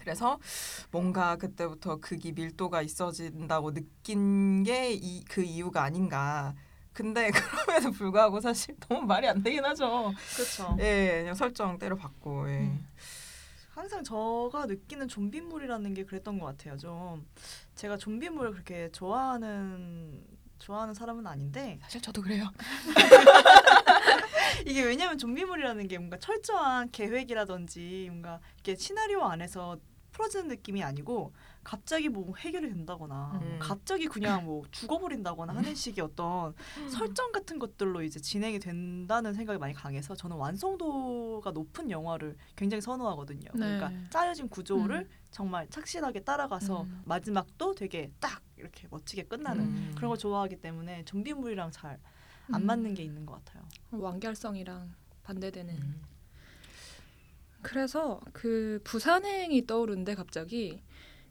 그래서 0.00 0.40
뭔가 0.90 1.36
그때부터 1.36 1.98
극이 1.98 2.32
밀도가 2.32 2.82
있어진다고 2.82 3.72
느낀 3.72 4.64
게 4.64 4.98
그 5.28 5.42
이유가 5.42 5.84
아닌가. 5.84 6.52
근데 6.92 7.30
그럼에도 7.30 7.92
불구하고 7.92 8.40
사실 8.40 8.74
너무 8.80 9.06
말이 9.06 9.28
안 9.28 9.44
되긴 9.44 9.64
하죠. 9.64 10.12
그렇죠. 10.34 10.76
예, 10.80 11.20
그냥 11.20 11.34
설정 11.36 11.78
때려 11.78 11.94
받고. 11.94 12.50
예. 12.50 12.58
음. 12.62 12.84
항상 13.76 14.02
저가 14.02 14.64
느끼는 14.64 15.06
좀비물이라는 15.06 15.92
게 15.92 16.04
그랬던 16.04 16.38
것 16.38 16.46
같아요. 16.46 16.78
좀 16.78 17.26
제가 17.76 17.98
좀비물을 17.98 18.52
그렇게 18.52 18.90
좋아하는 18.90 20.24
좋아하는 20.58 20.94
사람은 20.94 21.26
아닌데 21.26 21.78
사실 21.82 22.00
저도 22.00 22.22
그래요. 22.22 22.50
이게 24.66 24.82
왜냐면 24.82 25.18
좀비물이라는 25.18 25.86
게 25.86 25.98
뭔가 25.98 26.18
철저한 26.18 26.90
계획이라든지 26.90 28.08
뭔가 28.10 28.40
이렇게 28.54 28.74
시나리오 28.74 29.22
안에서 29.22 29.78
풀어지는 30.16 30.48
느낌이 30.48 30.82
아니고 30.82 31.34
갑자기 31.62 32.08
뭐 32.08 32.34
해결이 32.36 32.70
된다거나 32.70 33.38
음. 33.42 33.58
갑자기 33.60 34.06
그냥 34.06 34.46
뭐 34.46 34.64
죽어버린다거나 34.70 35.54
하는 35.54 35.74
식의 35.74 36.02
어떤 36.02 36.54
설정 36.88 37.32
같은 37.32 37.58
것들로 37.58 38.02
이제 38.02 38.18
진행이 38.18 38.58
된다는 38.58 39.34
생각이 39.34 39.58
많이 39.58 39.74
강해서 39.74 40.14
저는 40.14 40.36
완성도가 40.36 41.50
높은 41.50 41.90
영화를 41.90 42.36
굉장히 42.56 42.80
선호하거든요. 42.80 43.50
네. 43.54 43.58
그러니까 43.58 43.92
짜여진 44.08 44.48
구조를 44.48 45.00
음. 45.00 45.10
정말 45.30 45.68
착실하게 45.68 46.20
따라가서 46.20 46.84
음. 46.84 47.02
마지막도 47.04 47.74
되게 47.74 48.10
딱 48.18 48.40
이렇게 48.56 48.88
멋지게 48.90 49.24
끝나는 49.24 49.64
음. 49.64 49.92
그런 49.96 50.08
걸 50.08 50.18
좋아하기 50.18 50.62
때문에 50.62 51.04
좀비물이랑 51.04 51.72
잘안 51.72 51.98
음. 52.54 52.64
맞는 52.64 52.94
게 52.94 53.02
있는 53.02 53.26
것 53.26 53.44
같아요. 53.44 53.64
완결성이랑 53.90 54.94
반대되는. 55.24 56.15
음. 57.66 57.70
그래서 57.70 58.20
그 58.32 58.80
부산행이 58.84 59.66
떠오르는데 59.66 60.14
갑자기 60.14 60.80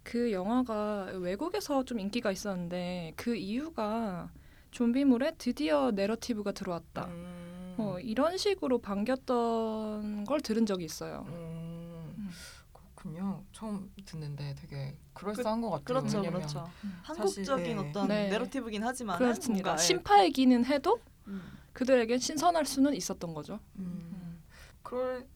그 0.03 0.31
영화가 0.31 1.13
외국에서 1.15 1.83
좀 1.83 1.99
인기가 1.99 2.31
있었는데 2.31 3.13
그 3.15 3.35
이유가 3.35 4.29
좀비물에 4.71 5.33
드디어 5.37 5.91
내러티브가 5.91 6.51
들어왔다. 6.51 7.05
음. 7.05 7.75
뭐 7.77 7.99
이런 7.99 8.37
식으로 8.37 8.79
반겼던 8.79 10.25
걸 10.25 10.41
들은 10.41 10.65
적이 10.65 10.85
있어요. 10.85 11.25
음. 11.29 12.13
음. 12.17 12.29
그렇군요. 12.73 13.43
처음 13.51 13.91
듣는데 14.05 14.55
되게 14.55 14.97
그럴싸한 15.13 15.61
것 15.61 15.69
같아요. 15.69 15.83
그렇죠, 15.85 16.21
그렇죠. 16.21 16.69
음. 16.83 16.99
한국적인 17.03 17.77
네. 17.77 17.89
어떤 17.89 18.07
네. 18.07 18.29
내러티브긴 18.29 18.83
하지만 18.83 19.17
그렇습니다. 19.17 19.73
예. 19.73 19.77
심파이기는 19.77 20.65
해도 20.65 20.99
음. 21.27 21.41
그들에겐 21.73 22.19
신선할 22.19 22.65
수는 22.65 22.93
있었던 22.95 23.33
거죠. 23.33 23.59
음, 23.77 24.41
그럴 24.81 25.27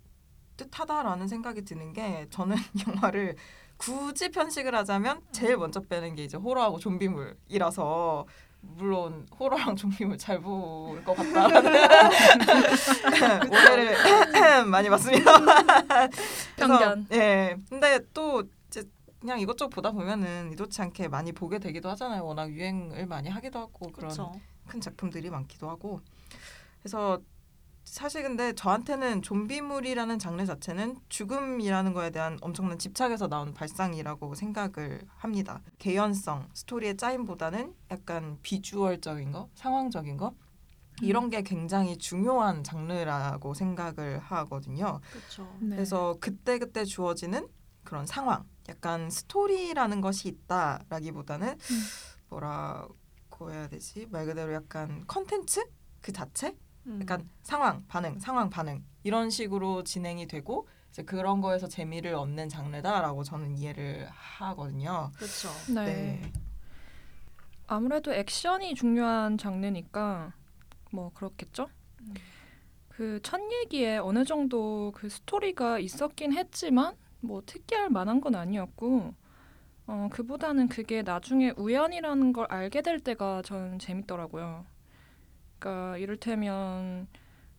듯하다라는 0.60 1.28
생각이 1.28 1.64
드는 1.64 1.94
게 1.94 2.28
저는 2.30 2.56
영화를 2.88 3.36
굳이 3.78 4.30
편식을 4.30 4.76
하자면 4.76 5.22
제일 5.32 5.56
먼저 5.58 5.80
빼는 5.80 6.16
게 6.16 6.26
이제 6.26 6.36
호러하고 6.38 6.80
좀비물이라서 6.80 8.26
물론 8.62 9.26
호러랑 9.40 9.78
좀비물 9.78 10.18
잘 10.18 10.42
볼 10.42 11.02
것 11.06 11.16
같다라는 11.16 11.72
오해를 13.50 13.96
많이 14.68 14.90
받습니다. 14.90 15.32
편견. 16.58 17.08
예. 17.14 17.56
근데 17.70 18.00
또 18.14 18.44
이제 18.68 18.84
그냥 19.22 19.40
이것저것 19.40 19.70
보다 19.70 19.92
보면은 19.92 20.52
이도치 20.52 20.82
않게 20.82 21.08
많이 21.08 21.32
보게 21.32 21.60
되기도 21.60 21.88
하잖아요. 21.92 22.26
워낙 22.26 22.52
유행을 22.52 23.06
많이 23.06 23.30
하기도 23.30 23.60
하고 23.60 23.92
그런 23.94 24.12
그렇죠. 24.12 24.34
큰 24.68 24.82
작품들이 24.82 25.30
많기도 25.30 25.70
하고 25.70 26.02
그래서 26.82 27.20
사실 27.90 28.22
근데 28.22 28.54
저한테는 28.54 29.24
좀비물이라는 29.24 30.20
장르 30.20 30.46
자체는 30.46 31.00
죽음이라는 31.10 31.94
거에 31.94 32.12
대한 32.12 32.38
엄청난 32.40 32.78
집착에서 32.78 33.28
나온 33.28 33.52
발상이라고 33.56 34.36
생각을 34.36 35.02
합니다. 35.18 35.62
개연성, 35.80 36.48
스토리의 36.54 36.98
짜임보다는 36.98 37.74
약간 37.90 38.38
비주얼적인 38.44 39.32
거, 39.32 39.50
상황적인 39.56 40.18
거 40.18 40.36
이런 41.02 41.32
게 41.32 41.42
굉장히 41.42 41.98
중요한 41.98 42.64
장르라고 42.64 43.56
생각을 43.56 44.20
하거든요. 44.20 45.02
그렇죠. 45.12 45.52
네. 45.60 45.76
그래서 45.76 46.16
그때 46.20 46.60
그때 46.60 46.86
주어지는 46.86 47.48
그런 47.84 48.06
상황, 48.06 48.46
약간 48.70 49.10
스토리라는 49.10 50.00
것이 50.02 50.28
있다라기보다는 50.28 51.58
뭐라고 52.30 53.52
해야 53.52 53.68
되지? 53.68 54.06
말 54.12 54.28
그대로 54.28 54.54
약간 54.54 55.06
컨텐츠 55.08 55.66
그 56.02 56.12
자체, 56.12 56.50
음. 56.50 56.69
약간 57.02 57.30
상황 57.44 57.86
반응, 57.88 58.20
상황 58.20 58.50
반응 58.50 58.84
이런 59.04 59.30
식으로 59.30 59.84
진행이 59.84 60.28
되고 60.28 60.68
이제 60.90 61.04
그런 61.04 61.42
거에서 61.42 61.68
재미를 61.68 62.16
얻는 62.16 62.50
장르다라고 62.50 63.24
저는 63.24 63.58
이해를 63.58 64.08
하거든요. 64.10 65.12
그렇죠. 65.16 65.50
네. 65.74 65.86
네. 65.86 66.32
아무래도 67.68 68.12
액션이 68.14 68.74
중요한 68.74 69.38
장르니까 69.38 70.34
뭐 70.92 71.12
그렇겠죠. 71.14 71.70
음. 72.02 72.14
그첫 72.90 73.40
얘기에 73.52 74.00
어느 74.00 74.26
정도 74.26 74.92
그 74.96 75.08
스토리가 75.08 75.80
있었긴 75.80 76.34
했지만 76.34 76.96
뭐 77.22 77.42
특이할 77.46 77.90
만한 77.90 78.20
건 78.20 78.36
아니었고 78.36 79.14
어 79.88 80.10
그보다는 80.12 80.68
그게 80.68 81.02
나중에 81.02 81.54
우연이라는 81.56 82.34
걸 82.34 82.46
알게 82.50 82.82
될 82.82 83.00
때가 83.00 83.42
저는 83.44 83.80
재밌더라고요. 83.80 84.66
그러니까 85.60 85.98
이를테면 85.98 87.08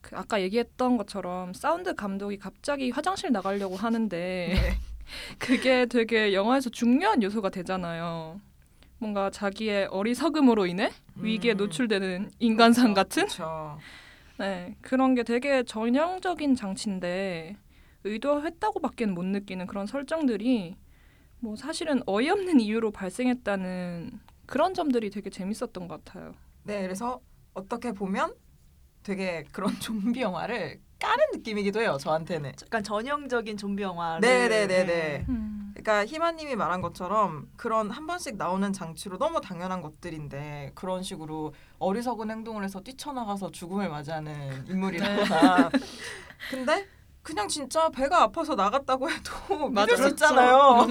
그 0.01 0.17
아까 0.17 0.41
얘기했던 0.41 0.97
것처럼 0.97 1.53
사운드 1.53 1.95
감독이 1.95 2.39
갑자기 2.39 2.91
화장실 2.91 3.31
나가려고 3.31 3.77
하는데 3.77 4.17
네. 4.17 4.79
그게 5.39 5.87
되게 5.87 6.33
영화에서 6.33 6.71
중요한 6.71 7.23
요소가 7.23 7.51
되잖아요. 7.51 8.41
뭔가 8.99 9.31
자기의 9.31 9.87
어리석음으로 9.87 10.67
인해 10.67 10.91
위기에 11.17 11.53
음. 11.53 11.57
노출되는 11.59 12.31
인간상 12.39 12.95
같은 12.95 13.25
그렇죠. 13.25 13.79
네, 14.39 14.77
그런 14.81 15.15
게 15.15 15.23
되게 15.23 15.63
전형적인 15.63 16.55
장치인데 16.55 17.57
의도했다고밖에는 18.05 19.15
못 19.15 19.25
느끼는 19.25 19.67
그런 19.67 19.87
설정들이 19.87 20.77
뭐 21.41 21.57
사실은 21.57 22.03
어이없는 22.07 22.61
이유로 22.61 22.91
발생했다는 22.91 24.21
그런 24.47 24.75
점들이 24.75 25.11
되게 25.11 25.29
재밌었던 25.29 25.89
것 25.89 26.05
같아요. 26.05 26.35
네, 26.65 26.83
그래서 26.83 27.21
어떻게 27.55 27.93
보면 27.93 28.35
되게 29.03 29.45
그런 29.53 29.73
좀비 29.81 30.21
영화를 30.21 30.81
까는 30.99 31.25
느낌이기도 31.33 31.81
해요. 31.81 31.97
저한테는. 31.99 32.53
약간 32.63 32.83
전형적인 32.83 33.57
좀비 33.57 33.83
영화를 33.83 34.21
네, 34.21 34.49
네, 34.49 34.67
네, 34.67 34.81
예. 34.81 34.85
네. 34.85 35.27
음. 35.29 35.73
그러니까 35.75 36.05
희마님이 36.05 36.57
말한 36.57 36.83
것처럼 36.83 37.49
그런 37.57 37.91
한 37.91 38.07
번씩 38.07 38.37
나오는 38.37 38.71
장치로 38.73 39.17
너무 39.17 39.41
당연한 39.41 39.81
것들인데 39.81 40.73
그런 40.75 41.03
식으로 41.03 41.55
어리석은 41.79 42.31
행동을 42.31 42.65
해서 42.65 42.81
뛰쳐나가서 42.81 43.51
죽음을 43.51 43.89
맞이하는 43.89 44.67
인물이라거나 44.69 45.71
근데 46.51 46.87
그냥 47.23 47.49
진짜 47.49 47.89
배가 47.89 48.23
아파서 48.23 48.55
나갔다고 48.55 49.11
해도 49.11 49.69
믿을 49.71 49.97
수 49.97 50.03
그렇죠. 50.03 50.09
있잖아요. 50.09 50.87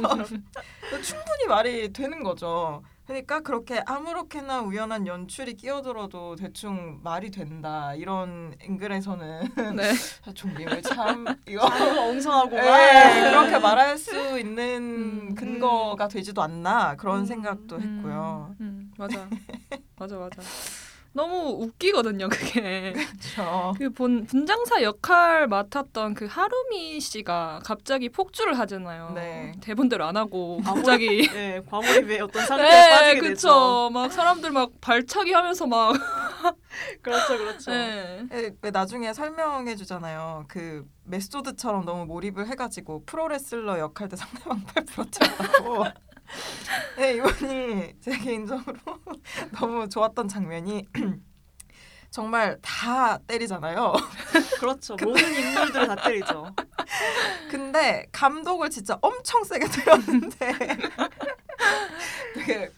충분히 1.04 1.48
말이 1.48 1.94
되는 1.94 2.24
거죠. 2.24 2.82
그러니까 3.10 3.40
그렇게 3.40 3.82
아무렇게나 3.88 4.62
우연한 4.62 5.08
연출이 5.08 5.56
끼어들어도 5.56 6.36
대충 6.36 7.00
말이 7.02 7.32
된다 7.32 7.96
이런 7.96 8.54
앵글에서는 8.62 9.50
네. 9.76 9.94
좀비물 10.36 10.84
참 10.84 11.26
이거 11.50 11.66
아, 11.66 12.02
엉성하고 12.08 12.56
네, 12.56 13.32
그렇게 13.32 13.58
말할 13.58 13.98
수 13.98 14.40
있는 14.40 15.30
음, 15.32 15.36
근거가 15.36 16.08
되지도 16.08 16.44
않나 16.44 16.98
그런 16.98 17.22
음, 17.22 17.26
생각도 17.26 17.82
했고요. 17.82 18.56
음, 18.60 18.92
음, 18.92 18.92
맞아. 18.96 19.28
맞아, 19.98 20.16
맞아. 20.16 20.44
너무 21.14 21.56
웃기거든요, 21.64 22.30
그게. 22.30 22.94
그렇죠. 22.94 23.74
그 23.78 23.90
본 23.90 24.26
분장사 24.26 24.82
역할 24.84 25.48
맡았던 25.48 26.14
그 26.14 26.26
하루미 26.28 27.00
씨가 27.00 27.62
갑자기 27.66 28.10
폭주를 28.10 28.58
하잖아요. 28.60 29.12
네. 29.16 29.52
대본대로 29.62 30.06
안 30.06 30.16
하고 30.16 30.62
갑자기 30.64 31.28
네, 31.28 31.62
과몰입의 31.70 32.22
어떤 32.22 32.46
상태에 32.48 32.70
네, 32.70 32.90
빠지게 32.92 33.20
그쵸. 33.22 33.30
되죠. 33.30 33.90
막 33.92 34.12
사람들 34.14 34.52
막 34.52 34.70
발차기 34.80 35.34
하면서 35.34 35.66
막. 35.68 35.94
그렇죠, 37.02 37.38
그렇죠. 37.38 37.72
네. 37.72 38.26
에, 38.32 38.52
왜 38.62 38.72
나중에 38.72 39.12
설명해 39.14 39.76
주잖아요. 39.76 40.46
그 40.48 40.86
메소드처럼 41.06 41.86
너무 41.86 42.06
몰입을 42.06 42.48
해가지고 42.48 43.04
프로레슬러 43.06 43.80
역할 43.80 44.08
때 44.08 44.16
상대방 44.16 44.64
팔 44.66 44.86
부러뜨렸다고. 44.86 45.86
네, 46.98 47.16
이번이 47.16 47.94
제 48.02 48.18
개인적으로 48.18 48.78
너무 49.58 49.88
좋았던 49.90 50.28
장면이 50.28 50.88
정말 52.12 52.58
다 52.62 53.20
때리잖아요. 53.20 53.94
그렇죠. 54.60 54.96
모든 55.02 55.32
인물들을 55.34 55.88
다 55.88 55.96
때리죠. 55.96 56.56
근데 57.50 58.08
감독을 58.12 58.70
진짜 58.70 58.98
엄청 59.02 59.44
세게 59.44 59.68
때렸는데 59.68 60.58
되게 62.34 62.72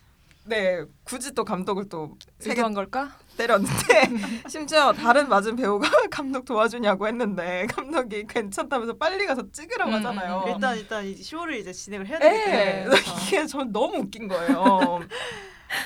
네 0.51 0.83
굳이 1.05 1.33
또 1.33 1.45
감독을 1.45 1.87
또 1.87 2.17
세게 2.39 2.51
의도한 2.51 2.73
걸까? 2.73 3.09
때렸는데 3.37 3.71
심지어 4.49 4.91
다른 4.91 5.29
맞은 5.29 5.55
배우가 5.55 5.89
감독 6.11 6.43
도와주냐고 6.43 7.07
했는데 7.07 7.65
감독이 7.67 8.25
괜찮다면서 8.27 8.97
빨리 8.97 9.25
가서 9.25 9.49
찍으라고 9.49 9.91
음, 9.91 9.95
하잖아요. 9.95 10.43
음, 10.45 10.51
일단 10.51 10.77
일단 10.77 11.05
이 11.05 11.15
쇼를 11.15 11.55
이제 11.55 11.71
진행을 11.71 12.05
해야 12.05 12.19
되기 12.19 12.35
네, 12.35 12.43
때문에 12.43 12.83
그래서 12.83 13.25
이게 13.25 13.45
전 13.45 13.71
너무 13.71 13.99
웃긴 13.99 14.27
거예요. 14.27 14.99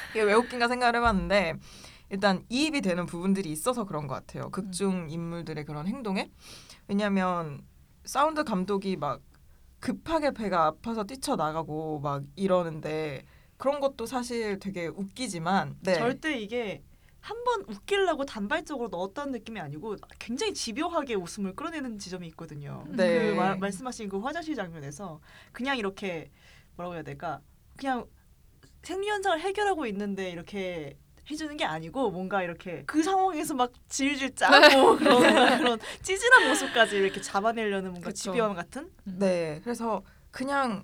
이게 0.09 0.23
왜 0.23 0.33
웃긴가 0.33 0.67
생각을 0.67 0.95
해봤는데 0.95 1.53
일단 2.09 2.43
이입이 2.49 2.81
되는 2.81 3.05
부분들이 3.05 3.51
있어서 3.51 3.83
그런 3.83 4.07
것 4.07 4.15
같아요. 4.15 4.49
극중 4.49 5.11
인물들의 5.11 5.63
그런 5.65 5.85
행동에 5.85 6.31
왜냐하면 6.87 7.61
사운드 8.03 8.43
감독이 8.43 8.97
막 8.97 9.21
급하게 9.79 10.31
배가 10.31 10.65
아파서 10.65 11.03
뛰쳐나가고 11.03 11.99
막 11.99 12.23
이러는데 12.35 13.21
그런 13.57 13.79
것도 13.79 14.05
사실 14.05 14.59
되게 14.59 14.87
웃기지만 14.87 15.77
네. 15.81 15.93
절대 15.95 16.37
이게 16.37 16.83
한 17.21 17.43
번 17.43 17.61
웃기려고 17.67 18.23
단발적으로 18.25 18.89
넣었다는 18.89 19.31
느낌이 19.31 19.59
아니고 19.59 19.95
굉장히 20.19 20.53
집요하게 20.53 21.15
웃음을 21.15 21.55
끌어내는 21.55 21.97
지점이 21.97 22.27
있거든요. 22.27 22.85
네. 22.89 23.31
그 23.31 23.35
말, 23.35 23.57
말씀하신 23.57 24.09
그 24.09 24.19
화장실 24.19 24.53
장면에서 24.55 25.19
그냥 25.51 25.77
이렇게 25.77 26.29
뭐라고 26.75 26.93
해야 26.95 27.03
될까? 27.03 27.39
그냥 27.77 28.05
생리 28.83 29.09
현상을 29.09 29.39
해결하고 29.39 29.87
있는데 29.87 30.29
이렇게 30.29 30.97
해주는 31.31 31.57
게 31.57 31.65
아니고 31.65 32.11
뭔가 32.11 32.43
이렇게 32.43 32.83
그 32.85 33.01
상황에서 33.01 33.55
막 33.55 33.71
질질 33.89 34.35
짜고 34.35 34.97
그런 34.97 35.57
그런 35.57 35.79
찌질한 36.03 36.47
모습까지 36.47 36.95
이렇게 36.97 37.19
잡아내려는 37.21 37.89
뭔가 37.91 38.09
그쵸. 38.09 38.31
집요함 38.31 38.53
같은 38.53 38.91
네, 39.03 39.61
그래서 39.63 40.03
그냥 40.29 40.83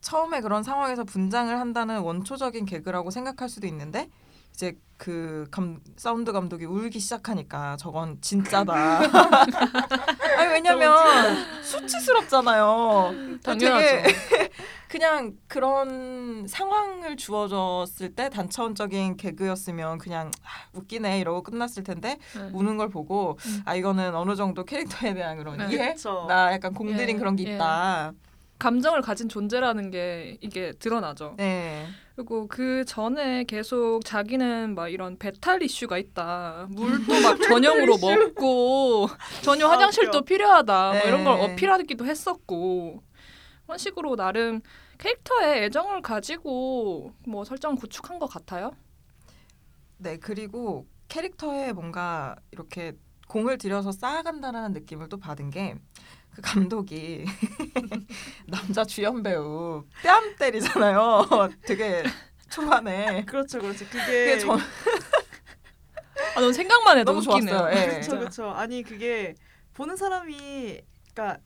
처음에 0.00 0.40
그런 0.40 0.62
상황에서 0.62 1.04
분장을 1.04 1.58
한다는 1.58 2.00
원초적인 2.00 2.64
개그라고 2.66 3.10
생각할 3.10 3.48
수도 3.48 3.66
있는데 3.66 4.08
이제 4.56 4.74
그 4.96 5.46
감, 5.50 5.80
사운드 5.96 6.32
감독이 6.32 6.64
울기 6.64 6.98
시작하니까 6.98 7.76
저건 7.76 8.18
진짜다. 8.22 9.00
아니 10.38 10.52
왜냐면 10.52 11.62
수치스럽잖아요. 11.62 13.38
당연하죠. 13.42 13.84
되게 13.84 14.14
그냥 14.88 15.34
그런 15.46 16.46
상황을 16.48 17.16
주어졌을 17.16 18.14
때 18.14 18.30
단차원적인 18.30 19.18
개그였으면 19.18 19.98
그냥 19.98 20.30
아, 20.42 20.48
웃기네 20.72 21.20
이러고 21.20 21.42
끝났을 21.42 21.84
텐데 21.84 22.16
네. 22.34 22.50
우는 22.54 22.78
걸 22.78 22.88
보고 22.88 23.36
음. 23.44 23.62
아 23.66 23.74
이거는 23.74 24.14
어느 24.14 24.36
정도 24.36 24.64
캐릭터에 24.64 25.12
대한 25.12 25.36
그런 25.36 25.58
네. 25.58 25.74
이해 25.74 25.92
그쵸. 25.92 26.24
나 26.28 26.52
약간 26.52 26.72
공들인 26.72 27.16
예, 27.16 27.18
그런 27.18 27.36
게 27.36 27.44
예. 27.46 27.54
있다. 27.56 28.12
감정을 28.58 29.02
가진 29.02 29.28
존재라는 29.28 29.90
게 29.90 30.38
이게 30.40 30.72
드러나죠. 30.78 31.34
네. 31.36 31.86
그리고 32.14 32.46
그 32.48 32.84
전에 32.86 33.44
계속 33.44 34.00
자기는 34.04 34.74
막 34.74 34.88
이런 34.88 35.18
배탈 35.18 35.62
이슈가 35.62 35.98
있다. 35.98 36.66
물도 36.70 37.20
막 37.20 37.36
전용으로 37.42 37.98
먹고 37.98 39.08
전용 39.42 39.70
아, 39.70 39.74
화장실도. 39.74 40.22
필요하다. 40.22 40.92
뭐 40.92 41.00
이런 41.02 41.24
걸 41.24 41.36
네. 41.36 41.44
어필하기도 41.52 42.06
했었고 42.06 43.02
그런 43.66 43.78
식으로 43.78 44.16
나름 44.16 44.60
캐릭터에 44.98 45.64
애정을 45.64 46.00
가지고 46.00 47.12
뭐 47.26 47.44
설정을 47.44 47.76
구축한 47.76 48.18
것 48.18 48.26
같아요. 48.26 48.72
네, 49.98 50.16
그리고 50.16 50.86
캐릭터에 51.08 51.72
뭔가 51.72 52.36
이렇게 52.50 52.94
공을 53.28 53.58
들여서 53.58 53.92
쌓아간다라는 53.92 54.72
느낌을 54.72 55.08
또 55.08 55.18
받은 55.18 55.50
게 55.50 55.74
그 56.36 56.42
감독이 56.42 57.24
남자 58.46 58.84
주연 58.84 59.22
배우 59.22 59.84
뺨 60.02 60.36
때리잖아요. 60.36 61.26
되게 61.64 62.04
초반에. 62.50 63.24
그렇죠, 63.24 63.58
그렇죠. 63.58 63.86
그게 63.86 64.04
그게 64.04 64.38
전 64.38 64.58
아, 66.36 66.40
너무 66.40 66.52
생각만 66.52 66.98
해도 66.98 67.12
너무 67.12 67.24
웃기네요. 67.32 67.56
좋았어요. 67.58 67.78
예. 67.80 67.86
그렇죠, 67.88 68.18
그렇죠. 68.18 68.50
아니 68.50 68.82
그게 68.82 69.34
보는 69.72 69.96
사람이 69.96 70.80
그러니까 71.14 71.40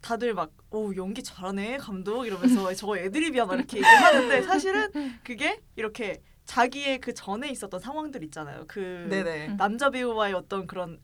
다들 0.00 0.34
막 0.34 0.50
오 0.72 0.94
연기 0.94 1.20
잘하네 1.24 1.78
감독 1.78 2.26
이러면서 2.26 2.72
저거 2.74 2.96
애드립이야 2.96 3.44
막 3.44 3.54
이렇게 3.54 3.78
얘기하는데 3.78 4.42
사실은 4.42 4.88
그게 5.24 5.58
이렇게 5.74 6.22
자기의 6.44 7.00
그 7.00 7.12
전에 7.12 7.48
있었던 7.48 7.80
상황들 7.80 8.22
있잖아요. 8.24 8.64
그 8.68 9.08
네네. 9.10 9.56
남자 9.58 9.90
배우와의 9.90 10.34
어떤 10.34 10.68
그런 10.68 11.00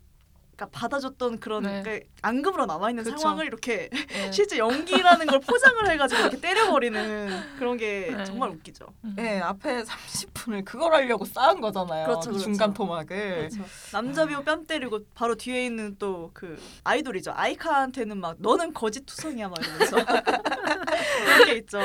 그러니까 0.56 0.66
받아줬던 0.78 1.38
그런 1.38 1.62
네. 1.64 1.82
그러니까 1.82 2.06
앙금으로 2.22 2.64
남아 2.66 2.90
있는. 2.90 3.04
상황을 3.04 3.46
이렇게 3.46 3.90
네. 3.92 4.32
실제 4.32 4.56
연기라는 4.58 5.26
걸 5.26 5.40
포장을 5.40 5.88
해가지고 5.90 6.20
이렇게 6.22 6.40
때려버리는 6.40 7.56
그런 7.58 7.76
게 7.76 8.12
네. 8.16 8.24
정말 8.24 8.48
웃기죠. 8.50 8.86
음. 9.04 9.12
네, 9.16 9.38
앞에 9.40 9.82
30분을 9.84 10.64
그걸 10.64 10.94
하려고 10.94 11.24
쌓은 11.26 11.60
거잖아요. 11.60 12.06
그렇죠, 12.06 12.30
그 12.30 12.36
그렇죠. 12.36 12.44
중간 12.44 12.72
토막을. 12.72 13.48
그렇죠. 13.50 13.62
남자 13.92 14.26
배우 14.26 14.42
뺨 14.42 14.66
때리고 14.66 15.00
바로 15.14 15.34
뒤에 15.34 15.66
있는 15.66 15.96
또 15.98 16.30
그 16.32 16.58
아이돌이죠. 16.84 17.32
아이카한테는 17.34 18.18
막 18.18 18.36
너는 18.38 18.72
거짓 18.74 19.04
투성이야 19.06 19.48
막 19.48 19.56
이러면서 19.60 19.96
그런 20.44 21.44
게 21.46 21.52
있죠. 21.56 21.78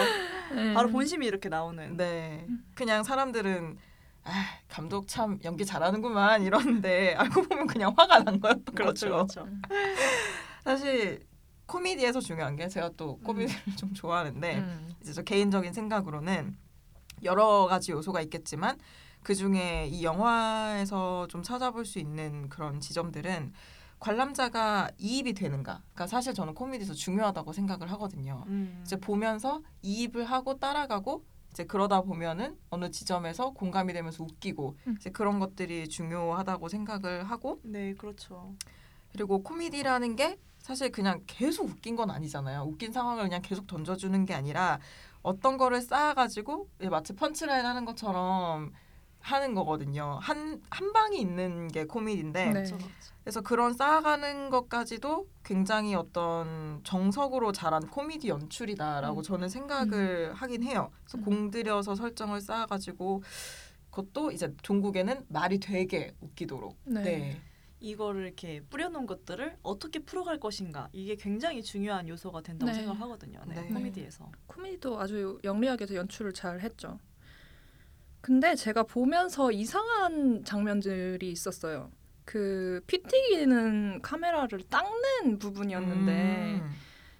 네. 0.53 0.73
바로 0.73 0.89
본심이 0.89 1.25
이렇게 1.25 1.49
나오는. 1.49 1.95
네. 1.97 2.45
그냥 2.75 3.03
사람들은 3.03 3.77
아, 4.23 4.45
감독 4.67 5.07
참 5.07 5.39
연기 5.43 5.65
잘하는구만 5.65 6.43
이러는데 6.43 7.15
알고 7.19 7.43
보면 7.43 7.67
그냥 7.67 7.93
화가 7.97 8.23
난 8.23 8.39
거였던 8.39 8.75
그렇죠, 8.75 9.09
거죠. 9.09 9.43
그렇죠. 9.43 9.47
사실 10.63 11.25
코미디에서 11.65 12.19
중요한 12.19 12.55
게 12.55 12.67
제가 12.67 12.91
또 12.97 13.17
코미디를 13.19 13.59
좀 13.77 13.93
좋아하는데 13.93 14.57
음. 14.57 14.93
이제 15.01 15.13
저 15.13 15.23
개인적인 15.23 15.73
생각으로는 15.73 16.57
여러 17.23 17.67
가지 17.67 17.91
요소가 17.91 18.21
있겠지만 18.21 18.77
그 19.23 19.35
중에 19.35 19.87
이 19.87 20.03
영화에서 20.03 21.27
좀 21.27 21.43
찾아볼 21.43 21.85
수 21.85 21.99
있는 21.99 22.49
그런 22.49 22.79
지점들은 22.79 23.53
관람자가 23.99 24.89
이입이 24.97 25.33
되는가. 25.33 25.83
그러니까 25.93 26.07
사실 26.07 26.33
저는 26.33 26.55
코미디에서 26.55 26.95
중요하다고 26.95 27.53
생각을 27.53 27.91
하거든요. 27.91 28.43
음. 28.47 28.81
이제 28.83 28.95
보면서 28.95 29.61
이입을 29.83 30.25
하고 30.25 30.57
따라가고 30.57 31.23
이제 31.51 31.65
그러다 31.65 32.01
보면은 32.01 32.57
어느 32.69 32.89
지점에서 32.89 33.51
공감이 33.51 33.93
되면서 33.93 34.23
웃기고 34.23 34.77
음. 34.87 34.95
이제 34.97 35.09
그런 35.09 35.39
것들이 35.39 35.87
중요하다고 35.89 36.69
생각을 36.69 37.23
하고 37.25 37.59
네, 37.63 37.93
그렇죠. 37.93 38.55
그리고 39.11 39.43
코미디라는 39.43 40.15
게 40.15 40.39
사실 40.59 40.91
그냥 40.91 41.21
계속 41.27 41.67
웃긴 41.67 41.95
건 41.95 42.09
아니잖아요. 42.09 42.61
웃긴 42.61 42.91
상황을 42.91 43.23
그냥 43.23 43.41
계속 43.41 43.67
던져주는 43.67 44.25
게 44.25 44.33
아니라 44.33 44.79
어떤 45.21 45.57
거를 45.57 45.81
쌓아가지고 45.81 46.69
예, 46.81 46.89
마치 46.89 47.13
펀치라인 47.13 47.65
하는 47.65 47.85
것처럼 47.85 48.71
하는 49.21 49.53
거거든요. 49.53 50.19
한, 50.21 50.61
한 50.69 50.93
방이 50.93 51.19
있는 51.19 51.67
게 51.67 51.85
코미디인데 51.85 52.51
네. 52.51 52.63
그래서 53.23 53.41
그런 53.41 53.73
쌓아가는 53.73 54.49
것까지도 54.49 55.27
굉장히 55.43 55.93
어떤 55.93 56.81
정석으로 56.83 57.51
잘한 57.51 57.87
코미디 57.89 58.29
연출이다라고 58.29 59.21
음. 59.21 59.23
저는 59.23 59.49
생각을 59.49 60.33
하긴 60.33 60.63
해요. 60.63 60.91
그래서 61.03 61.17
음. 61.19 61.25
공들여서 61.25 61.95
설정을 61.95 62.41
쌓아가지고 62.41 63.23
그것도 63.91 64.31
이제 64.31 64.53
종국에는 64.63 65.25
말이 65.27 65.59
되게 65.59 66.15
웃기도록. 66.21 66.75
네. 66.85 67.03
네. 67.03 67.41
이거를 67.79 68.25
이렇게 68.25 68.61
뿌려놓은 68.69 69.07
것들을 69.07 69.57
어떻게 69.63 69.99
풀어갈 69.99 70.39
것인가 70.39 70.87
이게 70.91 71.15
굉장히 71.15 71.63
중요한 71.63 72.07
요소가 72.07 72.41
된다고 72.41 72.71
네. 72.71 72.77
생각하거든요. 72.77 73.41
네, 73.47 73.55
네. 73.55 73.67
코미디에서. 73.67 74.31
코미디도 74.47 74.99
아주 74.99 75.39
영리하게 75.43 75.93
연출을 75.95 76.33
잘 76.33 76.59
했죠. 76.61 76.99
근데 78.21 78.55
제가 78.55 78.83
보면서 78.83 79.51
이상한 79.51 80.43
장면들이 80.43 81.31
있었어요. 81.31 81.91
그 82.25 82.81
피 82.87 83.01
튀기는 83.03 84.01
카메라를 84.01 84.61
닦는 84.69 85.39
부분이었는데 85.39 86.61
음. 86.61 86.71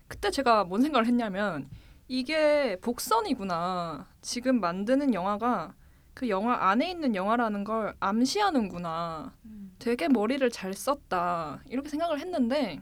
그때 0.07 0.29
제가 0.29 0.63
뭔 0.63 0.81
생각을 0.81 1.07
했냐면 1.07 1.69
이게 2.07 2.77
복선이구나. 2.81 4.07
지금 4.21 4.59
만드는 4.59 5.13
영화가 5.13 5.73
그 6.13 6.29
영화 6.29 6.69
안에 6.69 6.91
있는 6.91 7.15
영화라는 7.15 7.63
걸 7.63 7.95
암시하는구나. 7.99 9.33
음. 9.45 9.75
되게 9.79 10.07
머리를 10.07 10.47
잘 10.51 10.73
썼다. 10.73 11.61
이렇게 11.69 11.89
생각을 11.89 12.19
했는데 12.19 12.81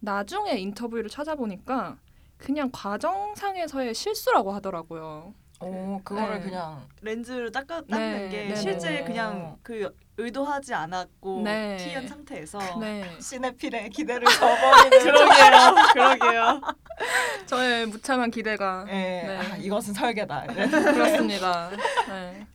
나중에 0.00 0.52
인터뷰를 0.58 1.10
찾아보니까 1.10 1.98
그냥 2.38 2.70
과정상에서의 2.72 3.94
실수라고 3.94 4.52
하더라고요. 4.52 5.34
오, 5.62 6.00
그거를 6.04 6.40
네. 6.40 6.46
그냥 6.46 6.86
렌즈를 7.00 7.52
닦아 7.52 7.82
닦는 7.82 7.88
네, 7.88 8.28
게 8.28 8.48
네, 8.48 8.56
실제 8.56 8.90
네. 8.90 9.04
그냥 9.04 9.56
그 9.62 9.94
의도하지 10.16 10.74
않았고 10.74 11.42
네. 11.42 11.76
티한 11.76 12.06
상태에서 12.06 12.58
네. 12.80 13.04
시네필의 13.20 13.90
기대를 13.90 14.26
저버리는 14.28 14.98
그러게요, 14.98 15.74
그러게요. 15.92 16.60
저의 17.46 17.86
무참한 17.86 18.30
기대가 18.30 18.84
예, 18.88 18.92
네. 18.92 19.36
아, 19.38 19.56
이것은 19.56 19.94
설계다. 19.94 20.46
그렇습니다. 20.46 21.70
네. 22.08 22.46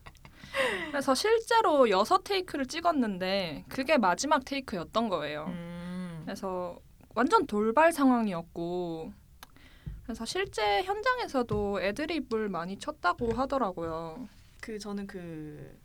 그래서 0.89 1.13
실제로 1.13 1.89
여섯 1.89 2.23
테이크를 2.23 2.65
찍었는데 2.65 3.65
그게 3.69 3.97
마지막 3.97 4.43
테이크였던 4.43 5.09
거예요. 5.09 5.45
음. 5.47 6.21
그래서 6.25 6.77
완전 7.15 7.47
돌발 7.47 7.91
상황이었고 7.91 9.11
그래서 10.07 10.23
실제 10.23 10.83
현장에서도 10.83 11.81
애드립을 11.81 12.47
많이 12.47 12.79
쳤다고 12.79 13.33
하더라고요. 13.33 14.29
그 14.61 14.79
저는 14.79 15.05
그 15.05 15.77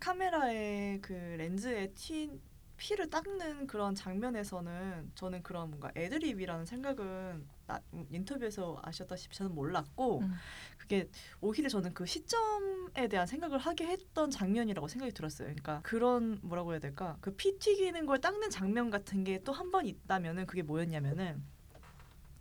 카메라에 0.00 0.98
그 1.00 1.12
렌즈에 1.12 1.92
티 1.94 2.32
피를 2.76 3.08
닦는 3.08 3.68
그런 3.68 3.94
장면에서는 3.94 5.12
저는 5.14 5.44
그런 5.44 5.68
뭔가 5.70 5.92
애드립이라는 5.94 6.66
생각은 6.66 7.46
나, 7.68 7.80
음, 7.92 8.04
인터뷰에서 8.10 8.80
아셨다시피 8.82 9.36
저는 9.36 9.54
몰랐고 9.54 10.18
음. 10.22 10.34
그게 10.76 11.08
오히려 11.40 11.68
저는 11.68 11.94
그 11.94 12.06
시점에 12.06 13.06
대한 13.08 13.28
생각을 13.28 13.58
하게 13.58 13.86
했던 13.86 14.30
장면이라고 14.30 14.88
생각이 14.88 15.12
들었어요. 15.12 15.46
그러니까 15.46 15.80
그런 15.84 16.40
뭐라고 16.42 16.72
해야 16.72 16.80
될까 16.80 17.16
그 17.20 17.36
피 17.36 17.56
튀기는 17.60 18.04
걸 18.06 18.20
닦는 18.20 18.50
장면 18.50 18.90
같은 18.90 19.22
게 19.22 19.38
또 19.44 19.52
한 19.52 19.70
번 19.70 19.86
있다면은 19.86 20.46
그게 20.46 20.62
뭐였냐면은 20.62 21.40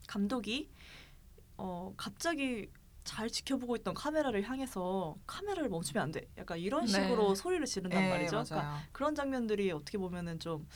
감독이 0.07 0.69
어 1.65 1.93
갑자기 1.95 2.67
잘 3.05 3.29
지켜보고 3.29 3.77
있던 3.77 3.93
카메라를 3.93 4.43
향해서 4.43 5.15
카메라를 5.25 5.69
멈추면 5.69 6.03
안 6.03 6.11
돼. 6.11 6.27
약간 6.37 6.57
이런 6.59 6.83
네. 6.85 6.91
식으로 6.91 7.35
소리를 7.35 7.65
지른단 7.65 8.03
예, 8.03 8.09
말이죠. 8.09 8.35
맞아요. 8.35 8.45
그러니까 8.49 8.81
그런 8.91 9.15
장면들이 9.15 9.71
어떻게 9.71 9.97
보면은 9.97 10.39
좀 10.39 10.67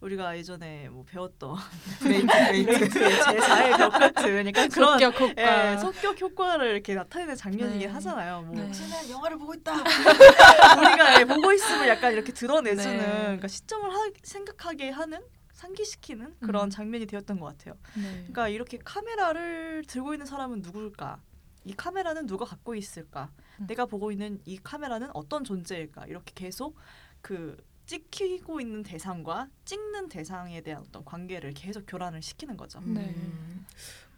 우리가 0.00 0.36
예전에 0.36 0.88
뭐 0.88 1.04
배웠던 1.04 1.54
브레이크, 2.00 2.26
브레이크. 2.26 2.88
브레이크의 2.88 3.10
제4의 3.20 3.78
벽 3.78 3.90
같은 3.90 4.46
약간 4.48 4.68
그런 4.70 4.98
성격 4.98 5.20
효과. 5.20 5.72
예, 5.72 5.78
성격 5.78 6.20
효과를 6.20 6.70
이렇게 6.72 6.94
나타내는 6.96 7.36
장면이긴 7.36 7.86
네. 7.86 7.94
하잖아요. 7.94 8.42
뭐 8.42 8.56
네. 8.56 8.62
당신은 8.62 9.10
영화를 9.10 9.38
보고 9.38 9.54
있다. 9.54 9.72
우리가 10.78 11.20
예, 11.20 11.24
보고 11.24 11.52
있으면 11.52 11.86
약간 11.86 12.12
이렇게 12.12 12.32
드러내주는 12.32 12.96
네. 12.98 13.22
그러니까 13.22 13.46
시점을 13.46 13.88
하, 13.88 14.10
생각하게 14.24 14.90
하는 14.90 15.20
상기시키는 15.64 16.36
그런 16.40 16.64
음. 16.66 16.70
장면이 16.70 17.06
되었던 17.06 17.40
것 17.40 17.46
같아요. 17.46 17.76
네. 17.96 18.02
그러니까 18.02 18.48
이렇게 18.48 18.78
카메라를 18.78 19.84
들고 19.86 20.14
있는 20.14 20.26
사람은 20.26 20.60
누굴까? 20.62 21.20
이 21.64 21.72
카메라는 21.72 22.26
누가 22.26 22.44
갖고 22.44 22.74
있을까? 22.74 23.30
음. 23.60 23.66
내가 23.66 23.86
보고 23.86 24.12
있는 24.12 24.40
이 24.44 24.58
카메라는 24.58 25.10
어떤 25.14 25.44
존재일까? 25.44 26.06
이렇게 26.06 26.32
계속 26.34 26.76
그 27.22 27.56
찍히고 27.86 28.60
있는 28.60 28.82
대상과 28.82 29.48
찍는 29.64 30.08
대상에 30.08 30.60
대한 30.60 30.82
어떤 30.82 31.04
관계를 31.04 31.52
계속 31.52 31.84
교란을 31.86 32.22
시키는 32.22 32.56
거죠. 32.56 32.80
네. 32.80 33.14
음, 33.16 33.66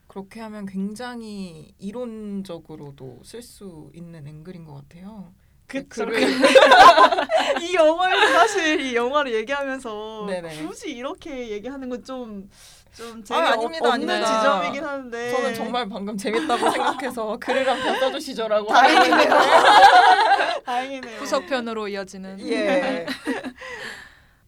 그렇게 0.07 0.41
하면 0.41 0.67
굉장히 0.67 1.75
이론적으로도 1.79 3.23
쓸 3.25 3.43
수 3.43 3.91
있는 3.95 4.27
앵글인 4.27 4.65
것 4.65 4.75
같아요. 4.75 5.33
그쵸. 5.67 6.05
글을 6.07 6.21
이 7.63 7.75
영화를 7.75 8.33
사실 8.33 8.81
이 8.81 8.95
영화를 8.95 9.35
얘기하면서 9.35 10.27
네네. 10.29 10.63
굳이 10.65 10.91
이렇게 10.91 11.51
얘기하는 11.51 11.89
건좀좀 11.89 12.41
아, 13.01 13.25
재미 13.25 13.41
아닙니다, 13.41 13.89
없는 13.89 14.11
아닙니다. 14.11 14.25
지점이긴 14.27 14.85
한데 14.85 15.31
저는 15.33 15.55
정말 15.55 15.89
방금 15.89 16.17
재밌다고 16.17 16.71
생각해서 16.71 17.37
글을 17.39 17.69
한편 17.69 17.99
써주시죠라고 17.99 18.69
다행이네요. 18.69 19.29
다행이네요. 20.65 21.21
후속편으로 21.21 21.89
이어지는 21.89 22.41
예. 22.49 23.07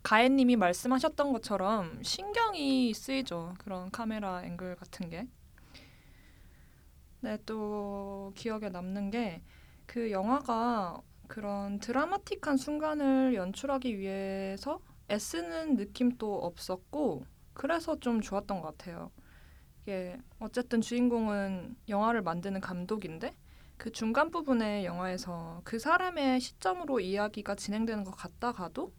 가엔님이 0.04 0.56
말씀하셨던 0.56 1.32
것처럼 1.32 2.00
신경이 2.02 2.94
쓰이죠. 2.94 3.54
그런 3.58 3.90
카메라 3.90 4.42
앵글 4.44 4.76
같은 4.76 5.10
게. 5.10 5.26
네, 7.20 7.36
또 7.44 8.32
기억에 8.36 8.68
남는 8.68 9.10
게 9.10 9.42
그 9.88 10.10
영화가 10.10 11.00
그런 11.28 11.78
드라마틱한 11.78 12.56
순간을 12.56 13.34
연출하기 13.34 13.98
위해서 13.98 14.80
애쓰는 15.10 15.76
느낌도 15.76 16.44
없었고 16.44 17.24
그래서 17.52 18.00
좀 18.00 18.20
좋았던 18.20 18.60
것 18.60 18.76
같아요. 18.76 19.10
이게 19.82 20.18
어쨌든 20.38 20.80
주인공은 20.80 21.76
영화를 21.88 22.22
만드는 22.22 22.60
감독인데 22.60 23.34
그 23.76 23.92
중간 23.92 24.30
부분의 24.30 24.84
영화에서 24.84 25.60
그 25.64 25.78
사람의 25.78 26.40
시점으로 26.40 27.00
이야기가 27.00 27.54
진행되는 27.54 28.04
것 28.04 28.10
같다가도 28.12 28.92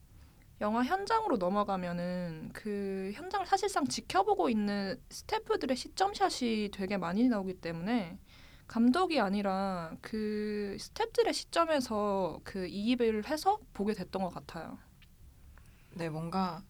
영화 0.62 0.84
현장으로 0.84 1.38
넘어가면은 1.38 2.50
그 2.54 3.12
현장을 3.14 3.46
사실상 3.46 3.86
지켜보고 3.86 4.50
있는 4.50 5.02
스태프들의 5.10 5.76
시점샷이 5.76 6.70
되게 6.72 6.98
많이 6.98 7.28
나오기 7.28 7.56
때문에 7.56 8.18
감독이 8.70 9.20
아니라 9.20 9.92
그 10.00 10.78
스태프들의 10.80 11.34
시점에서 11.34 12.40
그 12.44 12.68
이입을 12.68 13.28
해서 13.28 13.58
보게 13.74 13.96
됐던 13.96 14.22
것 14.22 14.30
같아요. 14.30 14.78
네, 15.96 16.08
뭔가 16.08 16.64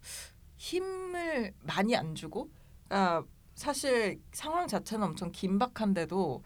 힘을 0.56 1.54
많이 1.62 1.98
안 1.98 2.16
주고, 2.16 2.50
아 2.88 3.22
사실 3.54 4.22
상황 4.32 4.68
자체는 4.68 5.08
엄청 5.08 5.34
긴박한데도 5.34 6.42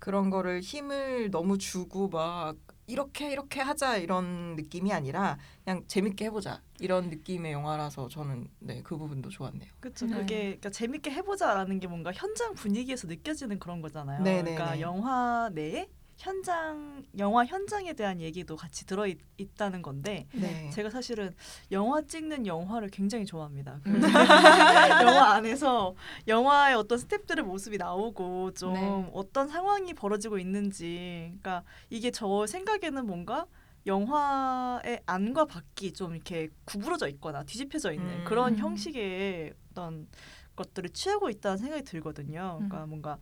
그런 0.00 0.28
거를 0.28 0.60
힘을 0.60 1.30
너무 1.30 1.56
주고 1.56 2.08
막 2.08 2.56
이렇게 2.86 3.32
이렇게 3.32 3.60
하자 3.60 3.96
이런 3.96 4.54
느낌이 4.56 4.92
아니라 4.92 5.38
그냥 5.64 5.82
재밌게 5.88 6.26
해보자 6.26 6.62
이런 6.78 7.10
느낌의 7.10 7.52
영화라서 7.52 8.08
저는 8.08 8.48
네 8.60 8.82
그 8.82 8.96
부분도 8.96 9.30
좋았네요. 9.30 9.68
그렇죠. 9.80 10.06
네. 10.06 10.12
그게 10.14 10.36
그러니까 10.44 10.70
재밌게 10.70 11.10
해보자라는 11.10 11.80
게 11.80 11.88
뭔가 11.88 12.12
현장 12.12 12.54
분위기에서 12.54 13.08
느껴지는 13.08 13.58
그런 13.58 13.82
거잖아요. 13.82 14.22
네네네. 14.22 14.54
그러니까 14.54 14.80
영화 14.80 15.50
내에 15.52 15.88
현장 16.16 17.04
영화 17.18 17.44
현장에 17.44 17.92
대한 17.92 18.20
얘기도 18.20 18.56
같이 18.56 18.86
들어 18.86 19.06
있, 19.06 19.18
있다는 19.36 19.82
건데 19.82 20.26
네. 20.32 20.70
제가 20.70 20.88
사실은 20.88 21.34
영화 21.70 22.00
찍는 22.02 22.46
영화를 22.46 22.88
굉장히 22.88 23.26
좋아합니다. 23.26 23.80
그 23.84 23.90
음. 23.90 24.00
영화 25.02 25.32
안에서 25.34 25.94
영화의 26.26 26.74
어떤 26.76 26.98
스탭들의 26.98 27.42
모습이 27.42 27.76
나오고 27.76 28.52
좀 28.54 28.72
네. 28.74 29.10
어떤 29.12 29.48
상황이 29.48 29.92
벌어지고 29.92 30.38
있는지, 30.38 31.34
그러니까 31.40 31.64
이게 31.90 32.10
저 32.10 32.46
생각에는 32.46 33.06
뭔가 33.06 33.46
영화의 33.86 35.02
안과 35.06 35.44
밖이 35.44 35.92
좀 35.92 36.14
이렇게 36.14 36.48
구부러져 36.64 37.08
있거나 37.08 37.44
뒤집혀져 37.44 37.92
있는 37.92 38.20
음. 38.20 38.24
그런 38.24 38.54
음. 38.54 38.58
형식의 38.58 39.52
어떤 39.70 40.08
것들을 40.56 40.90
취하고 40.90 41.28
있다는 41.28 41.58
생각이 41.58 41.84
들거든요. 41.84 42.54
그러니까 42.56 42.84
음. 42.84 42.88
뭔가 42.88 43.18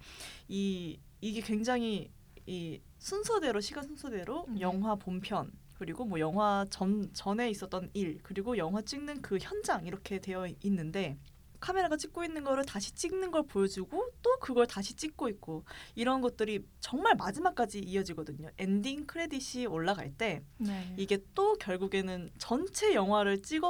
이 0.49 0.99
이게 1.21 1.41
굉장히 1.41 2.11
이 2.47 2.81
순서대로 2.99 3.61
시간 3.61 3.85
순서대로 3.85 4.47
네. 4.49 4.61
영화 4.61 4.95
본편 4.95 5.51
그리고 5.79 6.05
뭐 6.05 6.19
영화 6.21 6.65
전 6.71 7.13
전에 7.13 7.51
있었던 7.51 7.91
일 7.95 8.19
그리고 8.23 8.57
영화 8.57 8.83
찍는 8.83 9.23
그 9.23 9.39
현장 9.41 9.87
이렇게 9.87 10.19
되어 10.19 10.47
있는데 10.63 11.19
카메라가 11.61 11.97
찍고 11.97 12.25
있는 12.25 12.45
거를 12.45 12.67
다시 12.67 12.93
찍는 12.93 13.31
걸 13.31 13.45
보여주고 13.47 14.11
또 14.23 14.39
그걸 14.39 14.67
다시 14.67 14.95
찍고 14.95 15.31
있고 15.31 15.65
이런 15.95 16.21
것들이 16.21 16.63
정말 16.81 17.15
마지막까지 17.17 17.81
이어지거든요. 17.81 18.51
엔딩 18.59 19.07
크레딧이 19.07 19.65
올라갈 19.67 20.11
때 20.13 20.43
네. 20.59 20.95
이게 20.99 21.19
또 21.35 21.55
결국에는 21.55 22.31
전체 22.37 22.93
영화를 22.95 23.41
찍 23.41 23.63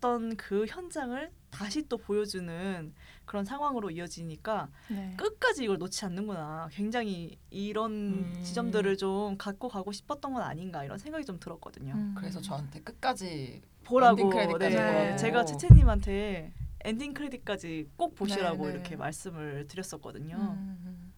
었던 0.00 0.36
그 0.36 0.66
현장을 0.66 1.30
다시 1.50 1.86
또 1.88 1.98
보여주는 1.98 2.92
그런 3.26 3.44
상황으로 3.44 3.90
이어지니까 3.90 4.68
네. 4.88 5.14
끝까지 5.16 5.64
이걸 5.64 5.78
놓지 5.78 6.04
않는구나. 6.06 6.68
굉장히 6.72 7.38
이런 7.50 7.92
음. 7.92 8.40
지점들을 8.42 8.96
좀 8.96 9.36
갖고 9.36 9.68
가고 9.68 9.92
싶었던 9.92 10.32
건 10.32 10.42
아닌가 10.42 10.84
이런 10.84 10.98
생각이 10.98 11.24
좀 11.24 11.38
들었거든요. 11.38 11.94
음. 11.94 12.14
그래서 12.16 12.40
저한테 12.40 12.80
끝까지 12.80 13.62
보라고 13.84 14.20
엔딩 14.20 14.30
크레딧까지 14.30 14.76
네, 14.76 14.92
보라고. 14.92 15.16
제가 15.16 15.44
채채님한테 15.44 16.52
엔딩 16.84 17.12
크레딧까지 17.14 17.90
꼭 17.96 18.14
보시라고 18.14 18.64
네, 18.66 18.72
네. 18.72 18.74
이렇게 18.74 18.96
말씀을 18.96 19.66
드렸었거든요. 19.68 20.36
음. 20.36 21.12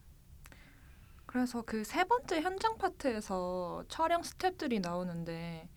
그래서 1.25 1.63
그 1.63 1.83
세 1.83 2.03
번째 2.03 2.41
현장 2.41 2.77
파트에서 2.77 3.83
촬영 3.87 4.21
스태프들이 4.21 4.79
나오는데 4.81 5.67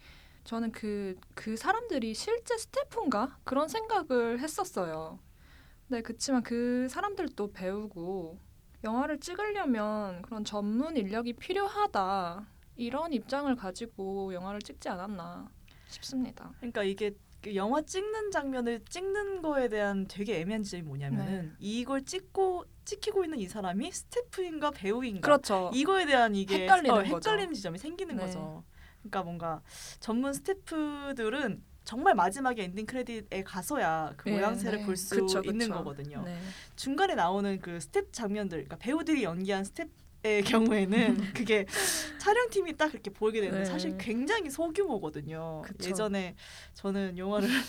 저는 0.46 0.70
그, 0.70 1.16
그 1.34 1.56
사람들이 1.56 2.14
실제 2.14 2.56
스태프인가? 2.56 3.38
그런 3.42 3.66
생각을 3.68 4.38
했었어요. 4.38 5.18
네, 5.88 6.02
그치만 6.02 6.44
그 6.44 6.86
사람들도 6.88 7.52
배우고 7.52 8.38
영화를 8.84 9.18
찍으려면 9.18 10.22
그런 10.22 10.44
전문 10.44 10.96
인력이 10.96 11.32
필요하다. 11.32 12.46
이런 12.76 13.12
입장을 13.12 13.54
가지고 13.56 14.32
영화를 14.34 14.60
찍지 14.60 14.88
않았나 14.88 15.50
싶습니다. 15.88 16.52
그러니까 16.58 16.84
이게 16.84 17.12
그 17.42 17.56
영화 17.56 17.82
찍는 17.82 18.30
장면을 18.30 18.84
찍는 18.84 19.42
거에 19.42 19.68
대한 19.68 20.06
되게 20.06 20.40
애매한 20.40 20.62
지점이 20.62 20.82
뭐냐면은 20.84 21.48
네. 21.48 21.52
이걸 21.58 22.04
찍고 22.04 22.66
찍히고 22.84 23.24
있는 23.24 23.40
이 23.40 23.48
사람이 23.48 23.90
스태프인가 23.90 24.70
배우인가 24.70 25.20
그렇죠. 25.22 25.70
이거에 25.74 26.06
대한 26.06 26.36
이게 26.36 26.62
헷갈리는 26.62 26.90
어, 26.90 27.02
거죠. 27.02 27.30
헷갈리는 27.30 27.54
지점이 27.54 27.78
생기는 27.78 28.14
네. 28.14 28.22
거죠. 28.22 28.64
그러니까 29.10 29.22
뭔가 29.22 29.62
전문 30.00 30.32
스태프들은 30.32 31.62
정말 31.84 32.14
마지막에 32.14 32.64
엔딩 32.64 32.84
크레딧에 32.84 33.44
가서야 33.44 34.14
그 34.16 34.30
예, 34.30 34.34
모양새를 34.34 34.80
네. 34.80 34.84
볼수 34.84 35.14
그쵸, 35.14 35.40
있는 35.44 35.68
그쵸. 35.68 35.74
거거든요. 35.74 36.22
네. 36.24 36.36
중간에 36.74 37.14
나오는 37.14 37.60
그 37.60 37.78
스태프 37.78 38.12
장면들, 38.12 38.58
그러니까 38.64 38.76
배우들이 38.78 39.22
연기한 39.22 39.64
스태프의 39.64 40.42
경우에는 40.42 41.16
그게 41.34 41.66
촬영팀이 42.18 42.76
딱 42.76 42.88
그렇게 42.88 43.10
보이게 43.10 43.40
되는데 43.40 43.60
네. 43.60 43.64
사실 43.64 43.96
굉장히 43.96 44.50
소규모거든요. 44.50 45.62
그쵸. 45.62 45.90
예전에 45.90 46.34
저는 46.74 47.16
영화를 47.16 47.48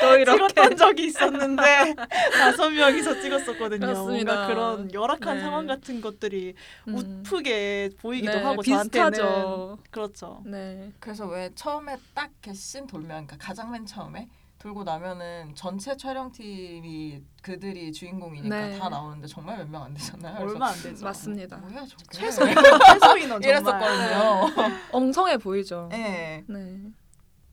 또 0.00 0.24
찍었던 0.24 0.76
적이 0.76 1.06
있었는데 1.06 1.94
다섯 2.38 2.70
명이서 2.70 3.20
찍었었거든요. 3.20 3.80
그렇습니다. 3.80 4.34
뭔가 4.34 4.46
그런 4.46 4.94
열악한 4.94 5.38
네. 5.38 5.42
상황 5.42 5.66
같은 5.66 6.00
것들이 6.00 6.54
음. 6.86 6.94
웃프게 6.94 7.90
보이기도 7.98 8.32
네, 8.32 8.42
하고 8.42 8.62
저한테는 8.62 9.10
비슷하죠. 9.10 9.78
그렇죠. 9.90 10.42
네. 10.46 10.92
그래서 11.00 11.26
왜 11.26 11.50
처음에 11.56 11.96
딱 12.14 12.30
이렇게 12.30 12.54
씬 12.54 12.86
돌면 12.86 13.26
그러니까 13.26 13.36
가장 13.38 13.72
맨 13.72 13.84
처음에 13.84 14.28
돌고 14.58 14.82
나면은 14.82 15.54
전체 15.54 15.96
촬영팀이 15.96 17.22
그들이 17.42 17.92
주인공이니까 17.92 18.66
네. 18.66 18.78
다 18.78 18.88
나오는데 18.88 19.28
정말 19.28 19.58
몇 19.58 19.68
명 19.70 19.82
안 19.84 19.94
되잖아요. 19.94 20.44
얼마 20.44 20.68
안 20.70 20.82
되죠. 20.82 21.04
맞습니다. 21.04 21.58
뭐야 21.58 21.86
저게 21.86 22.04
최소 22.10 22.42
최소 22.92 23.16
인원. 23.18 23.40
이랬었거든요. 23.42 24.46
엉성해 24.90 25.38
보이죠. 25.38 25.88
네. 25.92 26.42
네. 26.48 26.80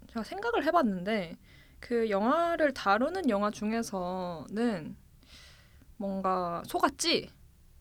제가 0.08 0.24
생각을 0.24 0.66
해봤는데 0.66 1.36
그 1.80 2.10
영화를 2.10 2.74
다루는 2.74 3.30
영화 3.30 3.52
중에서는 3.52 4.96
뭔가 5.98 6.64
속았지 6.66 7.30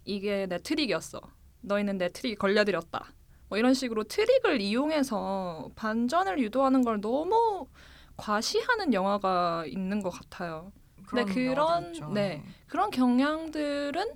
이게 0.05 0.47
내 0.47 0.59
트릭이었어. 0.59 1.21
너희는 1.63 1.97
내 1.97 2.11
트릭이 2.11 2.35
걸려들였다. 2.35 3.07
뭐 3.49 3.57
이런 3.57 3.73
식으로 3.73 4.05
트릭을 4.05 4.61
이용해서 4.61 5.71
반전을 5.77 6.39
유도하는 6.41 6.83
걸 6.85 7.01
너무 7.01 7.67
과시하는 8.17 8.93
영화가 8.93 9.65
있는 9.67 10.03
것 10.03 10.11
같아요. 10.11 10.73
그런 11.07 11.27
그런- 11.27 11.95
있죠. 11.95 12.09
네. 12.11 12.43
그런 12.67 12.91
경향들은 12.91 14.15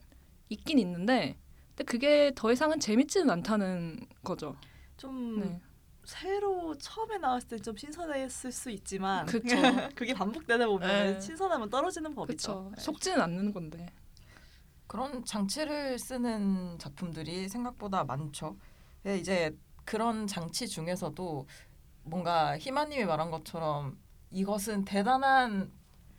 있긴 0.48 0.78
있는데, 0.78 1.36
근데 1.70 1.84
그게 1.84 2.32
더 2.34 2.50
이상은 2.52 2.80
재밌지는 2.80 3.28
않다는 3.30 4.00
거죠. 4.24 4.56
좀 4.96 5.40
네. 5.40 5.60
새로 6.04 6.74
처음에 6.78 7.18
나왔을 7.18 7.48
때 7.48 7.56
좀 7.58 7.76
신선했을 7.76 8.50
수 8.50 8.70
있지만 8.70 9.26
그쵸. 9.26 9.42
그게 9.94 10.14
반복되다 10.14 10.66
보면 10.66 10.88
네. 11.14 11.20
신선함은 11.20 11.68
떨어지는 11.68 12.14
법이죠. 12.14 12.72
네. 12.74 12.80
속지는 12.82 13.20
않는 13.20 13.52
건데. 13.52 13.86
그런 14.86 15.22
장치를 15.22 15.98
쓰는 15.98 16.78
작품들이 16.78 17.46
생각보다 17.50 18.04
많죠. 18.04 18.56
근데 19.02 19.18
이제 19.18 19.54
그런 19.84 20.26
장치 20.26 20.66
중에서도 20.66 21.46
뭔가 22.08 22.58
희마님이 22.58 23.04
말한 23.04 23.30
것처럼 23.30 23.98
이것은 24.30 24.84
대단한 24.84 25.70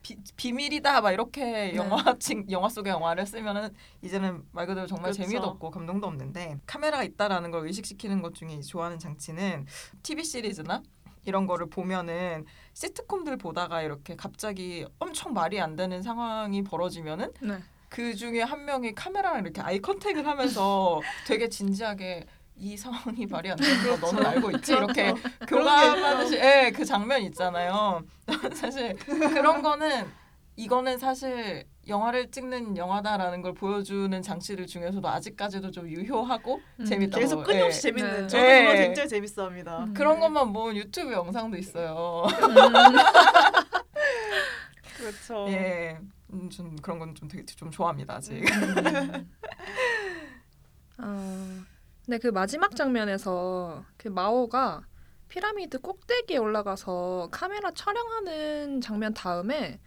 비, 0.02 0.16
비밀이다 0.36 1.02
막 1.02 1.12
이렇게 1.12 1.44
네. 1.44 1.76
영화 1.76 1.98
칭 2.20 2.46
영화 2.50 2.70
속의 2.70 2.92
영화를 2.92 3.26
쓰면은 3.26 3.70
이제는 4.02 4.44
말 4.52 4.66
그대로 4.66 4.88
정말 4.88 5.12
그쵸. 5.12 5.24
재미도 5.24 5.46
없고 5.46 5.72
감동도 5.72 6.08
없는데 6.08 6.60
카메라가 6.66 7.04
있다라는 7.04 7.52
걸 7.52 7.68
의식시키는 7.68 8.22
것 8.22 8.34
중에 8.34 8.62
좋아하는 8.62 8.98
장치는 8.98 9.66
TV 10.04 10.24
시리즈나 10.24 10.82
이런 11.26 11.46
거를 11.46 11.70
보면은 11.70 12.46
시트콤들 12.74 13.38
보다가 13.38 13.82
이렇게 13.82 14.16
갑자기 14.16 14.86
엄청 15.00 15.34
말이 15.34 15.60
안 15.60 15.76
되는 15.76 16.02
상황이 16.02 16.64
벌어지면은 16.64 17.34
네. 17.42 17.60
그 17.90 18.16
중에 18.16 18.42
한 18.42 18.66
명이 18.66 18.94
카메라랑 18.94 19.42
이렇게 19.42 19.62
아이 19.62 19.80
컨택을 19.80 20.26
하면서 20.26 21.02
되게 21.28 21.50
진지하게 21.50 22.26
이 22.60 22.76
상황이 22.76 23.26
말이 23.26 23.50
안 23.50 23.58
되는 23.58 24.00
거 24.00 24.06
너는 24.06 24.26
알고 24.26 24.52
있지 24.52 24.74
이렇게 24.74 25.14
교감하듯이 25.48 26.36
예, 26.36 26.72
그 26.76 26.84
장면 26.84 27.22
있잖아요. 27.24 28.04
사실 28.54 28.96
그런 28.98 29.62
거는 29.62 30.06
이거는 30.58 30.98
사실 30.98 31.64
영화를 31.88 32.30
찍는 32.32 32.76
영화다라는 32.76 33.42
걸 33.42 33.54
보여주는 33.54 34.22
장치들 34.22 34.68
중에서도 34.68 35.08
아직까지도 35.08 35.72
좀 35.72 35.88
유효하고 35.90 36.60
음. 36.82 36.86
재밌다고 36.86 37.22
계속 37.22 37.44
끊임없이 37.44 37.78
예. 37.78 37.82
재밌는 37.94 38.22
네. 38.24 38.28
저도 38.28 38.44
네. 38.44 38.66
그거 38.66 38.74
굉장히 38.76 39.10
재밌어합니다. 39.10 39.80
음. 39.86 39.94
그런 39.94 40.20
것만 40.20 40.50
모은 40.50 40.76
유튜브 40.76 41.14
영상도 41.14 41.56
있어요. 41.58 42.26
그렇죠. 44.98 45.46
예, 45.50 45.98
음, 46.34 46.50
좀 46.50 46.76
그런 46.82 47.00
건 47.00 47.16
좀 47.16 47.30
되게 47.30 47.46
좀 47.46 47.72
좋아합니다 47.72 48.16
아직. 48.16 48.44
음. 48.44 49.30
어, 51.02 51.64
근데 52.10 52.18
그 52.18 52.30
마지막 52.30 52.76
장면에서 52.76 53.86
그 53.96 54.08
마오가 54.08 54.82
피라미드 55.28 55.78
꼭대기에 55.78 56.38
올라가서 56.38 57.30
카메라 57.32 57.70
촬영하는 57.70 58.82
장면 58.82 59.14
다음에 59.14 59.80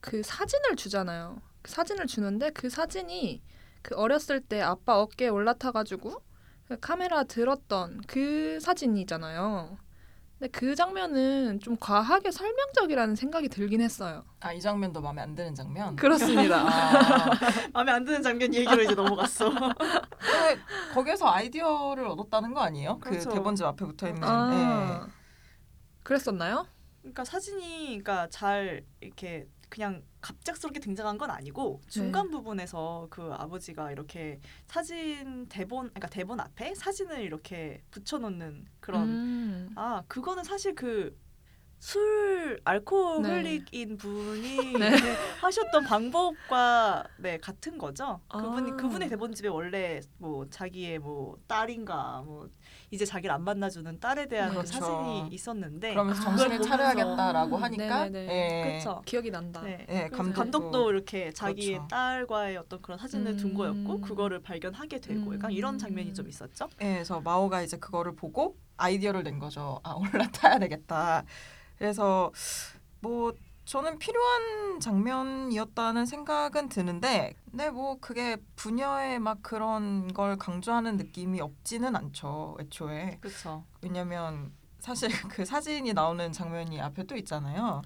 그 0.00 0.22
사진을 0.22 0.76
주잖아요. 0.76 1.42
그 1.62 1.72
사진을 1.72 2.06
주는데 2.06 2.50
그 2.50 2.70
사진이 2.70 3.42
그 3.82 3.96
어렸을 3.96 4.38
때 4.38 4.60
아빠 4.60 5.00
어깨에 5.00 5.26
올라타가지고 5.26 6.22
그 6.68 6.78
카메라 6.78 7.24
들었던 7.24 8.02
그 8.06 8.60
사진이잖아요. 8.60 9.76
근데 10.44 10.48
그 10.58 10.74
장면은 10.74 11.58
좀 11.60 11.74
과하게 11.80 12.30
설명적이라는 12.30 13.16
생각이 13.16 13.48
들긴 13.48 13.80
했어요. 13.80 14.24
아 14.40 14.52
이 14.52 14.60
장면도 14.60 15.00
마음에 15.00 15.22
안 15.22 15.34
드는 15.34 15.54
장면. 15.54 15.96
그렇습니다. 15.96 16.58
아, 16.68 17.30
마음에 17.72 17.92
안 17.92 18.04
드는 18.04 18.22
장면 18.22 18.52
얘기로 18.54 18.82
이제 18.82 18.94
넘어갔어. 18.94 19.48
근데 19.48 20.60
거기에서 20.92 21.30
아이디어를 21.32 22.06
얻었다는 22.08 22.52
거 22.52 22.60
아니에요? 22.60 22.98
그렇죠. 22.98 23.30
그 23.30 23.34
대본집 23.36 23.64
앞에 23.64 23.86
붙어 23.86 24.06
있는. 24.08 24.22
아, 24.22 25.08
그랬었나요? 26.02 26.66
그러니까 27.00 27.24
사진이 27.24 27.86
그러니까 28.02 28.28
잘 28.28 28.84
이렇게 29.00 29.46
그냥 29.70 30.02
갑작스럽게 30.24 30.80
등장한 30.80 31.18
건 31.18 31.30
아니고 31.30 31.82
중간 31.86 32.30
부분에서 32.30 33.08
그 33.10 33.30
아버지가 33.34 33.92
이렇게 33.92 34.40
사진 34.66 35.46
대본 35.48 35.88
그러니까 35.90 36.08
대본 36.08 36.40
앞에 36.40 36.74
사진을 36.74 37.20
이렇게 37.20 37.82
붙여놓는 37.90 38.64
그런 38.80 39.08
음. 39.08 39.70
아 39.76 40.02
그거는 40.08 40.42
사실 40.42 40.74
그 40.74 41.14
술 41.84 42.58
알코올릭인 42.64 43.88
네. 43.90 43.96
분이 43.98 44.56
네. 44.80 44.90
하셨던 45.42 45.84
방법과 45.84 47.04
네 47.18 47.36
같은 47.36 47.76
거죠. 47.76 48.20
아. 48.30 48.40
그분이 48.40 48.70
그분의 48.78 49.10
대본집에 49.10 49.48
원래 49.48 50.00
뭐 50.16 50.46
자기의 50.48 50.98
뭐 51.00 51.36
딸인가 51.46 52.22
뭐 52.24 52.48
이제 52.90 53.04
자기를 53.04 53.34
안 53.34 53.42
만나주는 53.44 54.00
딸에 54.00 54.28
대한 54.28 54.48
그 54.48 54.54
그렇죠. 54.54 54.72
사진이 54.72 55.28
있었는데 55.30 55.90
그러면서 55.90 56.22
아. 56.22 56.24
정신을 56.36 56.62
차려야겠다라고 56.62 57.56
음, 57.58 57.62
하니까. 57.62 58.08
그렇죠. 58.08 59.02
기억이 59.04 59.30
난다. 59.30 59.60
네. 59.60 59.84
예, 59.90 60.08
감독도- 60.10 60.34
감독 60.34 60.70
도 60.70 60.90
이렇게 60.90 61.32
자기의 61.32 61.72
그렇죠. 61.74 61.88
딸과의 61.88 62.56
어떤 62.56 62.80
그런 62.80 62.98
사진을 62.98 63.36
둔 63.36 63.50
음. 63.50 63.54
거였고 63.54 64.00
그거를 64.00 64.40
발견하게 64.40 65.00
되고 65.02 65.34
약간 65.34 65.50
이런 65.52 65.74
음. 65.74 65.78
장면이 65.78 66.14
좀 66.14 66.30
있었죠. 66.30 66.70
예, 66.80 66.94
그래서 66.94 67.20
마오가 67.20 67.60
이제 67.60 67.76
그거를 67.76 68.16
보고 68.16 68.56
아이디어를 68.76 69.22
낸 69.22 69.38
거죠. 69.38 69.80
아 69.82 69.92
올라타야 69.94 70.58
되겠다. 70.58 71.24
그래서 71.78 72.32
뭐 73.00 73.32
저는 73.64 73.98
필요한 73.98 74.78
장면이었다는 74.80 76.04
생각은 76.04 76.68
드는데, 76.68 77.34
근데 77.50 77.70
뭐 77.70 77.98
그게 77.98 78.36
분녀의 78.56 79.20
막 79.20 79.42
그런 79.42 80.12
걸 80.12 80.36
강조하는 80.36 80.96
느낌이 80.98 81.40
없지는 81.40 81.96
않죠. 81.96 82.56
애초에 82.60 83.18
그렇죠. 83.20 83.64
왜냐면 83.80 84.52
사실 84.80 85.08
그 85.30 85.46
사진이 85.46 85.94
나오는 85.94 86.30
장면이 86.30 86.80
앞에 86.80 87.04
또 87.04 87.16
있잖아요. 87.16 87.80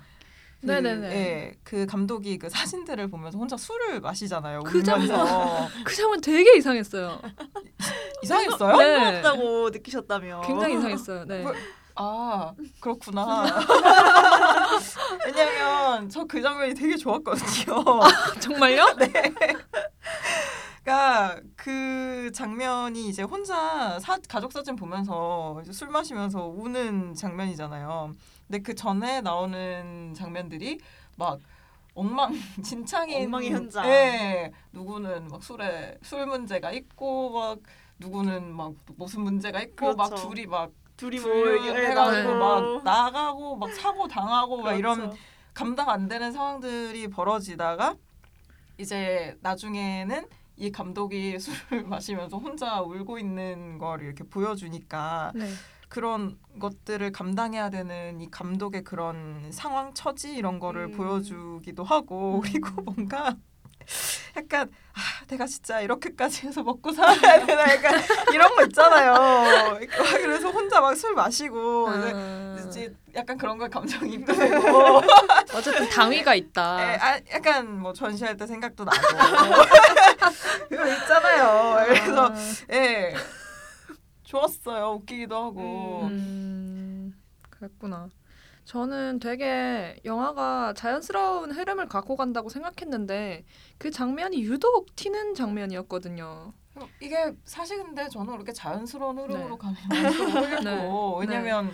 그, 0.60 0.66
네네네. 0.66 1.10
예, 1.14 1.54
그 1.62 1.86
감독이 1.86 2.36
그 2.38 2.48
사진들을 2.50 3.08
보면서 3.08 3.38
혼자 3.38 3.56
술을 3.56 4.00
마시잖아요. 4.00 4.60
그 4.64 4.78
울면서 4.78 5.68
그 5.84 5.94
장면 5.94 6.20
되게 6.20 6.56
이상했어요. 6.56 7.20
이상했어요? 8.22 8.76
네. 8.76 9.16
없다고 9.18 9.70
느끼셨다며. 9.70 10.40
굉장히 10.44 10.76
이상했어요. 10.78 11.24
네. 11.26 11.42
뭐- 11.42 11.54
아 12.00 12.52
그렇구나. 12.80 13.44
왜냐면 15.26 16.08
저 16.08 16.24
그 16.28 16.40
장면이 16.42 16.74
되게 16.74 16.96
좋았거든요. 16.96 17.84
정말요? 18.40 18.94
네. 18.98 19.10
그러니까 20.84 21.40
그 21.56 22.30
장면이 22.32 23.08
이제 23.08 23.22
혼자 23.22 23.98
사, 24.00 24.16
가족 24.28 24.52
사진 24.52 24.74
보면서 24.76 25.58
이제 25.62 25.72
술 25.72 25.88
마시면서 25.88 26.46
우는 26.46 27.14
장면이잖아요. 27.14 28.14
근데 28.48 28.62
그 28.62 28.74
전에 28.74 29.20
나오는 29.20 30.14
장면들이 30.14 30.80
막 31.16 31.38
엉망진창인 31.94 33.26
엉망의 33.26 33.50
현장. 33.50 33.86
예. 33.86 34.50
누구는 34.72 35.28
막 35.28 35.42
술에 35.42 35.98
술 36.02 36.26
문제가 36.26 36.72
있고 36.72 37.30
막 37.30 37.58
누구는 37.98 38.54
막 38.54 38.72
무슨 38.96 39.20
문제가 39.20 39.60
있고 39.60 39.94
막 39.94 40.08
그렇죠. 40.08 40.28
둘이 40.28 40.46
막 40.46 40.72
둘이 40.96 41.18
불뭐 41.18 41.74
해가지고 41.74 42.32
네. 42.32 42.38
막 42.38 42.82
나가고 42.84 43.56
막 43.56 43.72
사고 43.74 44.08
당하고 44.08 44.62
막 44.62 44.72
이런 44.72 44.96
그렇죠. 44.98 45.16
감당 45.52 45.90
안 45.90 46.08
되는 46.08 46.32
상황들이 46.32 47.08
벌어지다가 47.08 47.96
이제 48.78 49.36
나중에는 49.42 50.26
이 50.56 50.72
감독이 50.72 51.38
술을 51.38 51.84
마시면서 51.84 52.38
혼자 52.38 52.80
울고 52.80 53.18
있는 53.18 53.78
걸 53.78 54.02
이렇게 54.02 54.24
보여주니까 54.24 55.32
네. 55.34 55.48
그런 55.88 56.38
것들을 56.60 57.10
감당해야 57.12 57.70
되는 57.70 58.20
이 58.20 58.30
감독의 58.30 58.84
그런 58.84 59.50
상황 59.52 59.94
처지 59.94 60.34
이런 60.34 60.58
거를 60.58 60.84
음. 60.86 60.92
보여주기도 60.92 61.84
하고 61.84 62.36
음. 62.36 62.40
그리고 62.42 62.82
뭔가 62.82 63.36
약간 64.36 64.68
아 64.92 65.00
내가 65.28 65.46
진짜 65.46 65.80
이렇게까지 65.80 66.46
해서 66.46 66.62
먹고 66.62 66.92
살아야 66.92 67.44
되나 67.46 67.62
약간 67.74 67.98
이런 68.34 68.54
거 68.54 68.64
있잖아요. 68.64 69.78
그래서 70.20 70.50
혼자 70.50 70.80
막 70.80 70.94
술 70.94 71.14
마시고 71.14 71.88
이제 71.94 72.12
아, 72.14 72.64
이제 72.68 72.94
약간 73.14 73.38
그런 73.38 73.56
걸 73.56 73.70
감정이입도 73.70 74.32
되고 74.34 75.00
어쨌든 75.54 75.88
당위가 75.88 76.34
예, 76.34 76.38
있다. 76.38 76.62
아, 76.76 77.20
약간 77.32 77.78
뭐 77.80 77.92
전시할 77.94 78.36
때 78.36 78.46
생각도 78.46 78.84
나고 78.84 78.98
그거 80.68 80.86
있잖아요. 80.86 81.86
그래서 81.86 82.26
아, 82.26 82.34
예 82.72 83.14
좋았어요. 84.28 84.96
웃기기도 85.00 85.34
하고 85.34 86.02
음, 86.02 87.14
그랬구나. 87.48 88.10
저는 88.66 89.20
되게 89.20 89.98
영화가 90.04 90.74
자연스러운 90.74 91.52
흐름을 91.52 91.88
갖고 91.88 92.14
간다고 92.14 92.50
생각했는데 92.50 93.46
그 93.78 93.90
장면이 93.90 94.42
유독 94.42 94.94
튀는 94.94 95.34
장면이었거든요. 95.34 96.52
이게 97.00 97.32
사실 97.44 97.82
근데 97.82 98.06
저는 98.10 98.34
그렇게 98.34 98.52
자연스러운 98.52 99.18
흐름으로 99.18 99.56
네. 99.56 99.58
가는 99.58 99.74
모르겠고 100.34 101.24
네. 101.24 101.26
왜냐면 101.26 101.72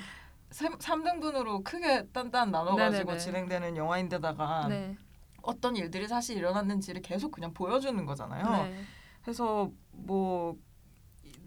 삼 0.52 0.78
3등분으로 0.78 1.64
크게 1.64 2.06
딴딴 2.12 2.52
나눠가지고 2.52 3.04
네네네. 3.04 3.18
진행되는 3.18 3.76
영화인데다가 3.76 4.68
네. 4.68 4.96
어떤 5.42 5.74
일들이 5.74 6.06
사실 6.06 6.36
일어났는지를 6.36 7.02
계속 7.02 7.32
그냥 7.32 7.52
보여주는 7.52 8.06
거잖아요. 8.06 8.44
네. 8.52 8.84
그래서 9.22 9.72
뭐 9.90 10.56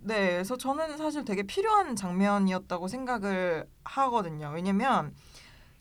네, 0.01 0.31
그래서 0.31 0.57
저는 0.57 0.97
사실 0.97 1.25
되게 1.25 1.43
필요한 1.43 1.95
장면이었다고 1.95 2.87
생각을 2.87 3.67
하거든요. 3.83 4.51
왜냐면 4.53 5.13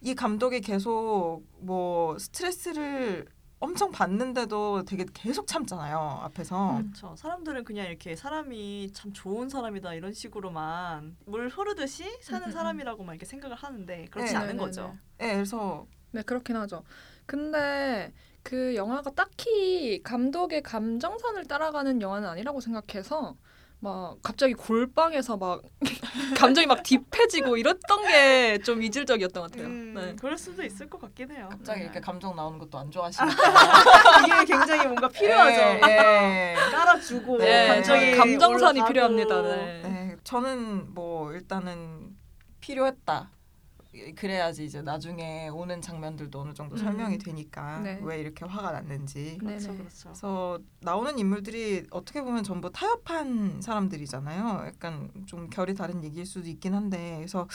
이 0.00 0.14
감독이 0.14 0.60
계속 0.60 1.42
뭐 1.58 2.18
스트레스를 2.18 3.26
엄청 3.58 3.90
받는데도 3.90 4.84
되게 4.84 5.06
계속 5.14 5.46
참잖아요 5.46 5.98
앞에서. 6.24 6.78
음. 6.78 6.82
그렇죠. 6.82 7.16
사람들은 7.16 7.64
그냥 7.64 7.86
이렇게 7.86 8.14
사람이 8.14 8.92
참 8.92 9.12
좋은 9.12 9.48
사람이다 9.48 9.94
이런 9.94 10.12
식으로만 10.12 11.16
물 11.24 11.48
흐르듯이 11.48 12.04
사는 12.20 12.42
음, 12.42 12.44
음, 12.44 12.48
음. 12.48 12.52
사람이라고만 12.52 13.14
이렇게 13.14 13.24
생각을 13.24 13.56
하는데 13.56 14.06
그렇지 14.10 14.32
네, 14.32 14.38
않은 14.38 14.56
네, 14.56 14.62
거죠. 14.62 14.96
네, 15.18 15.26
네, 15.26 15.34
그래서 15.34 15.86
네, 16.12 16.22
그렇긴 16.22 16.56
하죠. 16.56 16.84
근데 17.24 18.12
그 18.42 18.76
영화가 18.76 19.10
딱히 19.10 20.02
감독의 20.02 20.62
감정선을 20.62 21.46
따라가는 21.46 22.00
영화는 22.00 22.28
아니라고 22.28 22.60
생각해서 22.60 23.36
막 23.80 24.16
갑자기 24.22 24.54
골방에서 24.54 25.36
막 25.36 25.62
감정이 26.36 26.66
막 26.66 26.82
딥해지고 26.82 27.56
이랬던 27.58 28.02
게 28.08 28.58
좀 28.64 28.82
이질적이었던 28.82 29.42
것 29.42 29.50
같아요. 29.52 29.66
음, 29.68 29.94
네. 29.94 30.16
그럴 30.18 30.36
수도 30.38 30.64
있을 30.64 30.88
것 30.88 31.00
같긴 31.00 31.30
해요. 31.30 31.48
갑자기 31.50 31.80
네. 31.80 31.84
이렇게 31.84 32.00
감정 32.00 32.34
나오는 32.34 32.58
것도 32.58 32.78
안 32.78 32.90
좋아하시니까 32.90 33.34
이게 34.26 34.44
굉장히 34.46 34.84
뭔가 34.84 35.08
필요하죠. 35.08 35.60
예, 35.88 36.54
예. 36.54 36.54
깔아주고 36.72 37.38
네, 37.38 37.68
감정이 37.68 38.12
감정선이 38.16 38.80
올라가고. 38.80 38.86
필요합니다. 38.92 39.42
네. 39.42 39.82
네, 39.84 40.16
저는 40.24 40.94
뭐 40.94 41.32
일단은 41.32 42.16
필요했다. 42.60 43.30
그래야지 44.14 44.64
이제 44.64 44.82
나중에 44.82 45.48
오는 45.48 45.80
장면들도 45.80 46.40
어느 46.40 46.54
정도 46.54 46.76
음. 46.76 46.78
설명이 46.78 47.18
되니까 47.18 47.80
네. 47.80 47.98
왜 48.02 48.20
이렇게 48.20 48.44
화가 48.44 48.72
났는지. 48.72 49.38
그렇죠, 49.38 49.68
네네. 49.68 49.78
그렇죠. 49.78 50.08
그래서 50.08 50.58
나오는 50.80 51.18
인물들이 51.18 51.84
어떻게 51.90 52.22
보면 52.22 52.44
전부 52.44 52.70
타협한 52.70 53.60
사람들이잖아요. 53.60 54.66
약간 54.66 55.10
좀 55.26 55.48
결이 55.50 55.74
다른 55.74 56.04
얘기일 56.04 56.26
수도 56.26 56.48
있긴 56.48 56.74
한데 56.74 57.16
그래서 57.16 57.48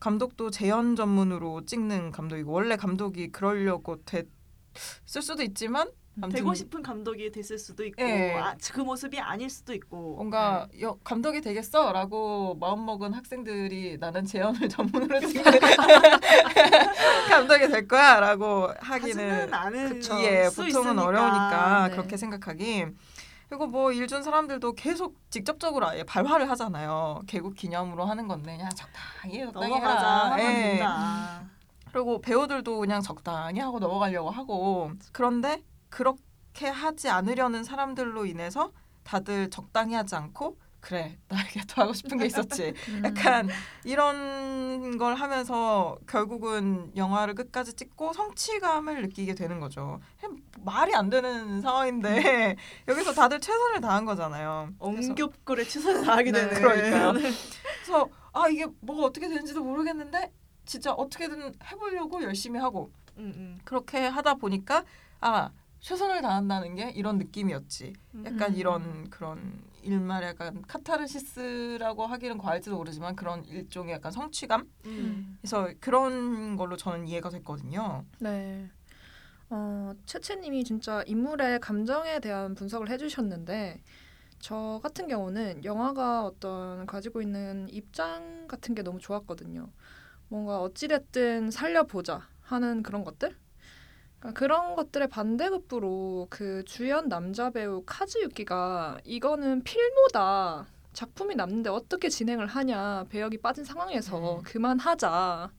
감독도 0.00 0.50
재연 0.50 0.96
전문으로 0.96 1.64
찍는 1.64 2.10
감독이고 2.12 2.50
원래 2.50 2.76
감독이 2.76 3.30
그러려고 3.30 4.02
됐을 4.04 5.22
수도 5.22 5.42
있지만 5.42 5.90
아무튼 6.20 6.38
되고 6.40 6.52
싶은 6.52 6.82
감독이 6.82 7.30
됐을 7.30 7.58
수도 7.58 7.84
있고 7.84 8.02
예. 8.02 8.34
아, 8.34 8.54
그 8.72 8.80
모습이 8.80 9.18
아닐 9.18 9.48
수도 9.48 9.72
있고 9.72 10.16
뭔가 10.16 10.68
네. 10.72 10.82
여, 10.82 10.98
감독이 11.02 11.40
되겠어라고 11.40 12.56
마음먹은 12.60 13.14
학생들이 13.14 13.96
나는 13.98 14.26
재연을 14.26 14.68
전문으로 14.68 15.20
찍는 15.26 15.42
감독이 17.30 17.68
될 17.68 17.88
거야라고 17.88 18.72
하기는 18.78 19.54
않은 19.54 19.88
그쵸. 19.88 20.20
예, 20.22 20.50
수 20.50 20.56
보통은 20.62 20.68
있으니까. 20.68 21.02
어려우니까 21.02 21.88
네. 21.88 21.94
그렇게 21.94 22.16
생각하기. 22.18 22.86
그리고 23.48 23.66
뭐 23.66 23.92
일준 23.92 24.22
사람들도 24.22 24.72
계속 24.74 25.16
직접적으로 25.30 25.86
아예 25.86 26.04
발화를 26.04 26.48
하잖아요. 26.50 27.20
개국 27.26 27.54
기념으로 27.54 28.04
하는 28.04 28.26
건데 28.28 28.56
그냥 28.56 28.70
적당히 28.74 29.44
적당히 29.44 29.68
넘어가자 29.68 30.36
예. 30.38 30.82
그리고 31.92 32.20
배우들도 32.20 32.78
그냥 32.78 33.02
적당히 33.02 33.60
하고 33.60 33.78
넘어가려고 33.78 34.30
하고 34.30 34.92
그런데 35.12 35.62
그렇게 35.92 36.68
하지 36.68 37.10
않으려는 37.10 37.64
사람들로 37.64 38.24
인해서 38.24 38.72
다들 39.04 39.50
적당히 39.50 39.94
하지 39.94 40.14
않고 40.16 40.56
그래 40.80 41.18
나에게 41.28 41.60
더 41.68 41.82
하고 41.82 41.92
싶은 41.92 42.16
게 42.18 42.24
있었지 42.26 42.72
음. 42.88 43.02
약간 43.04 43.48
이런 43.84 44.96
걸 44.96 45.14
하면서 45.14 45.98
결국은 46.08 46.90
영화를 46.96 47.34
끝까지 47.34 47.74
찍고 47.74 48.14
성취감을 48.14 49.02
느끼게 49.02 49.34
되는 49.34 49.60
거죠. 49.60 50.00
말이 50.64 50.94
안 50.94 51.10
되는 51.10 51.60
상황인데 51.60 52.56
여기서 52.88 53.12
다들 53.12 53.38
최선을 53.38 53.82
다한 53.82 54.06
거잖아요. 54.06 54.70
엄격글에 54.78 55.64
최선을 55.64 56.04
다하게 56.04 56.32
네, 56.32 56.48
되는 56.48 56.54
그러니까요. 56.54 57.12
그래서 57.12 58.08
아 58.32 58.48
이게 58.48 58.66
뭐가 58.80 59.04
어떻게 59.04 59.28
되는지도 59.28 59.62
모르겠는데 59.62 60.32
진짜 60.64 60.92
어떻게든 60.92 61.52
해보려고 61.70 62.22
열심히 62.22 62.58
하고 62.58 62.90
음, 63.18 63.32
음. 63.36 63.58
그렇게 63.64 64.06
하다 64.06 64.34
보니까 64.34 64.84
아 65.20 65.50
최선을 65.82 66.22
다한다는 66.22 66.76
게 66.76 66.90
이런 66.90 67.18
느낌이었지. 67.18 67.92
약간 68.24 68.52
음. 68.52 68.56
이런 68.56 69.10
그런 69.10 69.62
일말 69.82 70.22
약간 70.22 70.62
카타르시스라고 70.62 72.06
하기는 72.06 72.38
과할지도 72.38 72.76
모르지만 72.76 73.16
그런 73.16 73.44
일종의 73.44 73.94
약간 73.94 74.12
성취감. 74.12 74.70
음. 74.86 75.38
그래서 75.40 75.68
그런 75.80 76.56
걸로 76.56 76.76
저는 76.76 77.08
이해가 77.08 77.30
됐거든요. 77.30 78.04
네. 78.20 78.70
어, 79.50 79.92
채채님이 80.06 80.62
진짜 80.62 81.02
인물의 81.04 81.58
감정에 81.58 82.20
대한 82.20 82.54
분석을 82.54 82.88
해주셨는데 82.88 83.82
저 84.38 84.78
같은 84.84 85.08
경우는 85.08 85.64
영화가 85.64 86.24
어떤 86.24 86.86
가지고 86.86 87.22
있는 87.22 87.68
입장 87.70 88.46
같은 88.46 88.76
게 88.76 88.82
너무 88.82 89.00
좋았거든요. 89.00 89.68
뭔가 90.28 90.60
어찌됐든 90.62 91.50
살려보자 91.50 92.28
하는 92.40 92.84
그런 92.84 93.02
것들? 93.02 93.36
그러니까 94.22 94.38
그런 94.38 94.76
것들의 94.76 95.08
반대급부로 95.08 96.28
그 96.30 96.64
주연 96.64 97.08
남자 97.08 97.50
배우 97.50 97.82
카즈유키가 97.84 99.00
이거는 99.04 99.64
필모다. 99.64 100.68
작품이 100.92 101.34
남는데 101.34 101.70
어떻게 101.70 102.08
진행을 102.08 102.46
하냐. 102.46 103.06
배역이 103.08 103.38
빠진 103.38 103.64
상황에서 103.64 104.38
음. 104.38 104.42
그만하자. 104.44 105.50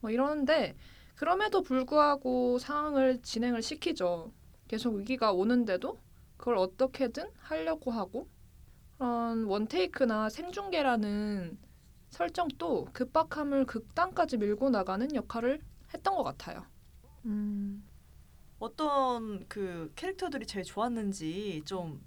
뭐 0.00 0.10
이러는데 0.10 0.74
그럼에도 1.14 1.62
불구하고 1.62 2.58
상황을 2.58 3.20
진행을 3.20 3.60
시키죠. 3.60 4.32
계속 4.66 4.94
위기가 4.94 5.32
오는데도 5.32 5.98
그걸 6.38 6.56
어떻게든 6.56 7.28
하려고 7.38 7.90
하고 7.90 8.28
그런 8.96 9.44
원테이크나 9.44 10.30
생중계라는 10.30 11.58
설정도 12.08 12.88
급박함을 12.94 13.66
극단까지 13.66 14.38
밀고 14.38 14.70
나가는 14.70 15.14
역할을 15.14 15.60
했던 15.92 16.14
것 16.14 16.22
같아요. 16.22 16.64
음, 17.26 17.84
어떤 18.58 19.46
그 19.48 19.92
캐릭터들이 19.96 20.46
제일 20.46 20.64
좋았는지 20.64 21.62
좀 21.66 22.02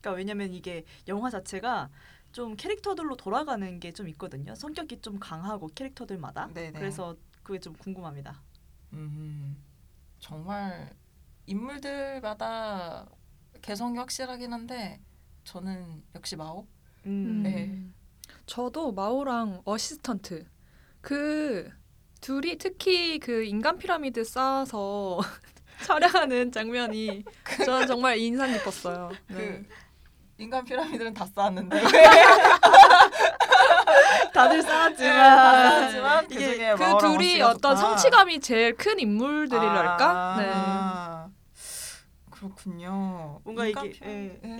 그러니까 0.00 0.12
왜냐면 0.18 0.52
이게 0.52 0.84
영화 1.08 1.30
자체가 1.30 1.90
좀 2.32 2.56
캐릭터들로 2.56 3.16
돌아가는 3.16 3.78
게 3.80 3.92
좀 3.92 4.08
있거든요. 4.08 4.54
성격이 4.54 5.00
좀 5.00 5.18
강하고 5.20 5.68
캐릭터들마다. 5.74 6.48
네네. 6.52 6.72
그래서 6.78 7.16
그게 7.42 7.60
좀 7.60 7.74
궁금합니다. 7.74 8.42
음, 8.92 9.56
정말 10.18 10.94
인물들마다 11.46 13.06
개성이 13.62 13.98
확실하긴 13.98 14.52
한데 14.52 15.00
저는 15.44 16.02
역시 16.14 16.36
마오. 16.36 16.66
음. 17.06 17.42
네. 17.42 17.86
저도 18.46 18.92
마오랑 18.92 19.62
어시스턴트 19.64 20.46
그 21.00 21.70
둘이 22.20 22.56
특히 22.58 23.18
그 23.18 23.44
인간 23.44 23.78
피라미드 23.78 24.24
쌓아서 24.24 25.20
촬영하는 25.84 26.50
장면이 26.52 27.24
저는 27.64 27.86
정말 27.86 28.18
인상 28.18 28.52
깊었어요. 28.52 29.10
네. 29.28 29.36
그 29.36 29.66
인간 30.38 30.64
피라미드는 30.64 31.14
다 31.14 31.26
쌓았는데 31.32 31.80
다들 34.34 34.56
네, 34.56 34.62
쌓았지만 34.62 35.36
다 35.36 35.70
쌓았지만 35.70 36.26
이게 36.30 36.74
그 36.74 36.84
둘이 37.00 37.40
어떤 37.40 37.76
좋다. 37.76 37.76
성취감이 37.76 38.40
제일 38.40 38.74
큰 38.76 38.98
인물들이랄까? 38.98 40.36
네. 40.38 40.50
아, 40.52 41.28
그렇군요. 42.30 43.40
뭔가 43.44 43.66
인간 43.66 43.86
이게, 43.86 43.98
피라미드. 43.98 44.40
예. 44.44 44.58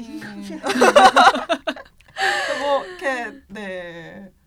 예. 0.53 0.61
뭐 2.61 2.85
이렇게 2.87 3.33
네 3.49 4.23
후- 4.23 4.44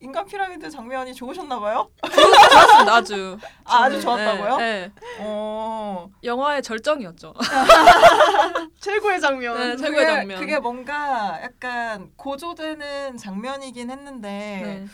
인간 0.00 0.24
피라미드 0.26 0.70
장면이 0.70 1.12
좋으셨나 1.14 1.58
봐요? 1.58 1.90
좋았습니다. 2.02 2.94
아주. 2.94 3.36
아, 3.64 3.82
아주 3.84 4.00
저는, 4.00 4.24
좋았다고요? 4.24 4.56
네, 4.58 4.80
네. 4.88 4.92
어. 5.20 6.08
영화의 6.22 6.62
절정이었죠. 6.62 7.34
최고의 8.80 9.20
장면. 9.20 9.58
네, 9.58 9.76
최고의 9.76 10.04
그게, 10.04 10.06
장면. 10.06 10.40
그게 10.40 10.58
뭔가 10.60 11.40
약간 11.42 12.12
고조되는 12.16 13.16
장면이긴 13.16 13.90
했는데 13.90 14.28
네. 14.28 14.86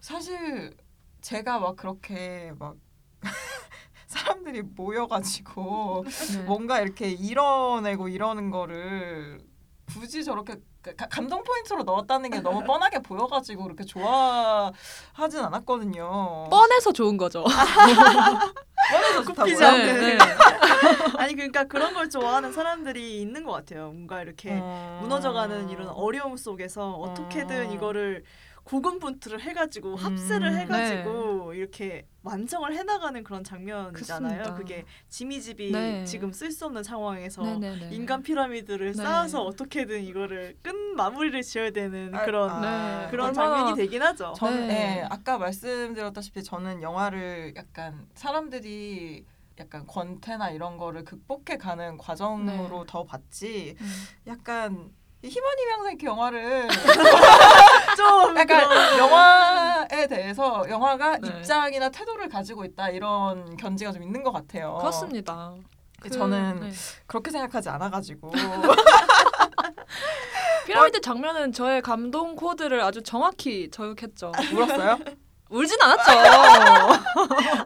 사실 0.00 0.76
제가 1.22 1.58
막 1.58 1.76
그렇게 1.76 2.52
막 2.58 2.76
사람들이 4.08 4.62
모여가지고 4.62 6.04
네. 6.34 6.42
뭔가 6.42 6.80
이렇게 6.80 7.08
이뤄내고 7.08 8.08
이러는 8.08 8.50
거를 8.50 9.40
굳이 9.86 10.22
저렇게 10.22 10.56
가- 10.82 10.92
가- 10.96 11.06
감동 11.08 11.42
포인트로 11.44 11.82
넣었다는 11.82 12.30
게 12.30 12.40
너무 12.40 12.64
뻔하게 12.64 13.00
보여가지고 13.00 13.64
그렇게 13.64 13.84
좋아하진 13.84 15.40
않았거든요. 15.40 16.48
뻔해서 16.50 16.92
좋은 16.92 17.16
거죠. 17.18 17.44
뻔해서 18.90 19.22
좋다고요? 19.24 19.66
않는. 19.66 20.00
네, 20.00 20.16
네. 20.16 20.18
아니 21.18 21.34
그러니까 21.34 21.64
그런 21.64 21.92
걸 21.94 22.08
좋아하는 22.08 22.52
사람들이 22.52 23.20
있는 23.20 23.44
것 23.44 23.52
같아요. 23.52 23.90
뭔가 23.90 24.22
이렇게 24.22 24.58
어. 24.62 24.98
무너져가는 25.02 25.68
이런 25.68 25.88
어려움 25.88 26.36
속에서 26.36 26.92
어떻게든 26.94 27.68
어. 27.68 27.72
이거를 27.74 28.24
고군분투를 28.70 29.40
해가지고 29.40 29.96
합세를 29.96 30.52
음. 30.52 30.56
해가지고 30.58 31.54
이렇게 31.54 32.06
완성을 32.22 32.72
해나가는 32.72 33.24
그런 33.24 33.42
장면이잖아요. 33.42 33.92
그렇습니다. 33.92 34.54
그게 34.54 34.84
지미 35.08 35.40
집이 35.40 35.72
네. 35.72 36.04
지금 36.04 36.30
쓸 36.32 36.52
수 36.52 36.66
없는 36.66 36.84
상황에서 36.84 37.42
네네네. 37.42 37.88
인간 37.90 38.22
피라미드를 38.22 38.92
네. 38.92 39.02
쌓아서 39.02 39.42
어떻게든 39.42 40.04
이거를 40.04 40.56
끝 40.62 40.70
마무리를 40.70 41.42
지어야 41.42 41.70
되는 41.72 42.14
아, 42.14 42.24
그런 42.24 42.48
아, 42.48 43.00
네. 43.06 43.10
그런 43.10 43.34
장면이 43.34 43.74
되긴 43.74 44.02
하죠. 44.02 44.34
저는 44.36 44.68
네. 44.68 44.98
예, 44.98 45.06
아까 45.10 45.36
말씀드렸다시피 45.38 46.44
저는 46.44 46.80
영화를 46.80 47.54
약간 47.56 48.06
사람들이 48.14 49.24
약간 49.58 49.84
권태나 49.86 50.50
이런 50.50 50.76
거를 50.76 51.04
극복해 51.04 51.58
가는 51.58 51.98
과정으로 51.98 52.78
네. 52.80 52.84
더 52.86 53.04
봤지 53.04 53.74
음. 53.80 53.92
약간 54.28 54.92
이 55.22 55.28
희망이 55.28 55.62
항상 55.72 55.90
이렇게 55.92 56.06
영화를 56.06 56.68
좀 57.96 58.36
약간 58.38 58.66
그런- 58.68 58.98
영화에 58.98 60.06
대해서 60.08 60.64
영화가 60.68 61.18
네. 61.18 61.28
입장이나 61.28 61.90
태도를 61.90 62.28
가지고 62.30 62.64
있다 62.64 62.88
이런 62.88 63.54
견지가 63.58 63.92
좀 63.92 64.02
있는 64.02 64.22
것 64.22 64.32
같아요. 64.32 64.78
그렇습니다. 64.80 65.52
그- 66.00 66.08
저는 66.08 66.60
네. 66.60 66.70
그렇게 67.06 67.30
생각하지 67.30 67.68
않아가지고 67.68 68.32
피라미드 70.66 71.00
장면은 71.02 71.52
저의 71.52 71.82
감동 71.82 72.34
코드를 72.36 72.80
아주 72.80 73.02
정확히 73.02 73.70
저격했죠. 73.70 74.32
울었어요? 74.54 74.98
울진 75.50 75.76
않았죠. 75.82 76.12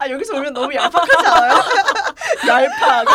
아 0.00 0.08
여기서 0.08 0.34
울면 0.36 0.54
너무 0.54 0.74
얄팍하지 0.74 1.26
않아요? 1.28 1.54
얄팍. 2.48 3.06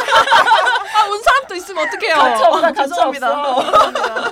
아, 0.99 1.07
운 1.09 1.21
사람도 1.23 1.55
있으면 1.55 1.87
어떡해요. 1.87 2.15
아, 2.15 2.61
가차 2.61 2.83
죄송합니다. 2.87 3.49
없어. 3.51 3.71
죄송합니다. 3.71 4.31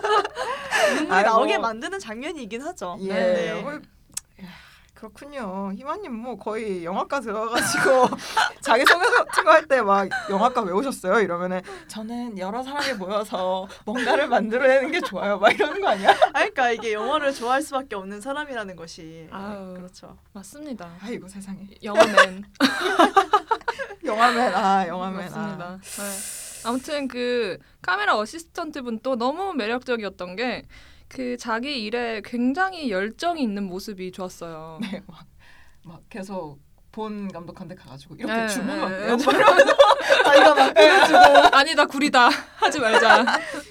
눈물이 0.96 1.12
아이고. 1.12 1.30
나오게 1.30 1.58
만드는 1.58 2.00
장면이긴 2.00 2.62
하죠. 2.62 2.98
예. 3.02 3.14
네. 3.14 3.64
그렇군요. 4.94 5.72
희만님 5.76 6.12
뭐 6.12 6.40
거의 6.40 6.84
영화과 6.84 7.20
들어가가지고 7.20 8.08
자기 8.62 8.84
소개 8.84 9.06
같은 9.06 9.44
거 9.44 9.52
할 9.52 9.68
때 9.68 9.80
막 9.84 10.10
영화과 10.28 10.62
왜 10.62 10.72
오셨어요? 10.72 11.20
이러면은 11.20 11.62
저는 11.88 12.40
여러 12.40 12.64
사람이 12.64 12.94
모여서 12.94 13.68
뭔가를 13.86 14.28
만들어내는 14.28 14.92
게 14.92 15.02
좋아요. 15.02 15.38
막 15.38 15.54
이러는 15.54 15.82
거 15.82 15.90
아니야? 15.90 16.10
아, 16.10 16.32
그러니까 16.34 16.72
이게 16.72 16.94
영화를 16.94 17.32
좋아할 17.32 17.62
수밖에 17.62 17.96
없는 17.96 18.22
사람이라는 18.22 18.76
것이 18.76 19.28
아유. 19.32 19.76
그렇죠. 19.78 20.18
맞습니다. 20.34 20.90
아이고 21.04 21.28
세상에. 21.28 21.60
영화맨 21.84 22.46
영화맨 24.04 24.56
아 24.56 24.88
영화맨 24.88 25.16
맞습니다. 25.30 25.66
아. 25.66 25.80
네. 25.80 26.47
아무튼 26.68 27.08
그 27.08 27.58
카메라 27.82 28.18
어시스턴트 28.18 28.82
분 28.84 29.00
또 29.02 29.16
너무 29.16 29.54
매력적이었던 29.54 30.36
게 30.36 30.64
그 31.08 31.38
자기 31.38 31.84
일에 31.84 32.22
굉장히 32.24 32.92
열정이 32.92 33.42
있는 33.42 33.64
모습이 33.64 34.12
좋았어요. 34.12 34.80
네, 34.92 35.02
막, 35.08 35.26
막 35.84 36.02
계속 36.10 36.60
본 36.92 37.28
감독한테 37.32 37.76
가가지고 37.76 38.16
이렇게 38.16 38.34
네, 38.34 38.48
주문 38.48 38.76
네, 38.78 38.84
어때요? 38.84 39.16
네. 39.18 39.26
막 39.26 39.36
이러면서 39.36 39.76
자기가 40.26 40.56
막 40.56 40.74
끊어주고 40.74 41.56
아니다 41.56 41.86
구리다 41.86 42.30
하지 42.58 42.80
말자. 42.80 43.24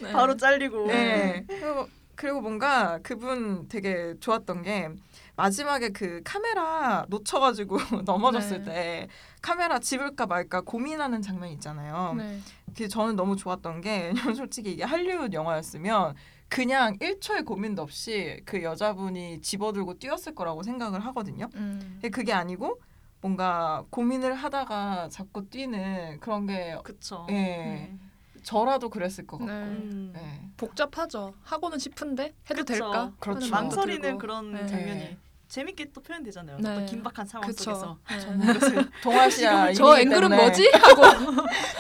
네. 0.03 0.13
바로 0.13 0.37
잘리고. 0.37 0.87
네. 0.87 1.45
그리고, 1.49 1.89
그리고 2.15 2.41
뭔가 2.41 2.99
그분 3.03 3.69
되게 3.69 4.15
좋았던 4.21 4.63
게 4.63 4.89
마지막에 5.37 5.91
그 5.91 6.23
카메라 6.25 7.05
놓쳐가지고 7.09 7.77
넘어졌을 8.05 8.65
네. 8.65 8.65
때 8.65 9.09
카메라 9.43 9.79
집을까 9.79 10.27
말까 10.27 10.63
고민하는 10.63 11.23
장면 11.23 11.51
있잖아요. 11.51 12.15
네. 12.17 12.41
그게 12.67 12.89
저는 12.89 13.17
너무 13.17 13.37
좋았던 13.37 13.83
게 13.83 14.13
솔직히 14.35 14.73
이게 14.73 14.85
할리우드 14.85 15.35
영화였으면 15.35 16.15
그냥 16.49 16.97
1초의 16.99 17.45
고민도 17.45 17.83
없이 17.83 18.41
그 18.45 18.63
여자분이 18.63 19.41
집어들고 19.43 19.99
뛰었을 19.99 20.35
거라고 20.35 20.63
생각을 20.63 21.05
하거든요. 21.07 21.49
음. 21.55 21.79
근데 21.95 22.09
그게 22.09 22.33
아니고 22.33 22.81
뭔가 23.21 23.85
고민을 23.91 24.35
하다가 24.35 25.09
자꾸 25.11 25.49
뛰는 25.49 26.21
그런 26.21 26.47
게 26.47 26.77
그쵸. 26.83 27.27
예. 27.31 27.33
네. 27.33 27.99
저라도 28.43 28.89
그랬을 28.89 29.27
것 29.27 29.39
같고. 29.39 29.53
네. 29.53 29.63
음. 29.65 30.11
네. 30.15 30.51
복잡하죠. 30.57 31.35
하고는 31.43 31.79
싶은데 31.79 32.33
해도 32.49 32.65
그쵸. 32.65 32.75
될까? 32.75 33.13
그렇죠. 33.19 33.51
망설이는. 33.51 34.19
그런 34.19 34.53
네. 34.53 34.67
장면이 34.67 35.17
재밌게 35.49 35.93
또 35.93 36.01
표현되잖아요. 36.03 36.59
네. 36.61 36.71
어떤 36.71 36.87
긴박한 36.87 37.27
상황 37.27 37.49
그쵸. 37.49 37.75
속에서 37.75 37.99
네. 38.09 38.51
이것을 38.51 38.91
동아시아 39.03 39.73
저 39.73 39.99
앵글은 39.99 40.31
뭐지? 40.37 40.71
하고 40.75 41.03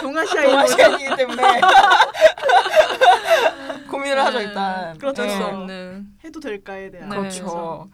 동아시아인 0.00 0.50
동아시아인이기 0.50 1.16
때문에 1.16 1.42
고민을 3.90 4.18
하죠 4.24 4.38
네. 4.38 4.44
일단. 4.44 4.98
그렇죠. 4.98 5.22
네. 5.24 5.42
없는. 5.42 6.06
해도 6.24 6.40
될까에 6.40 6.90
대한 6.90 7.08
네. 7.08 7.16
그렇죠. 7.16 7.90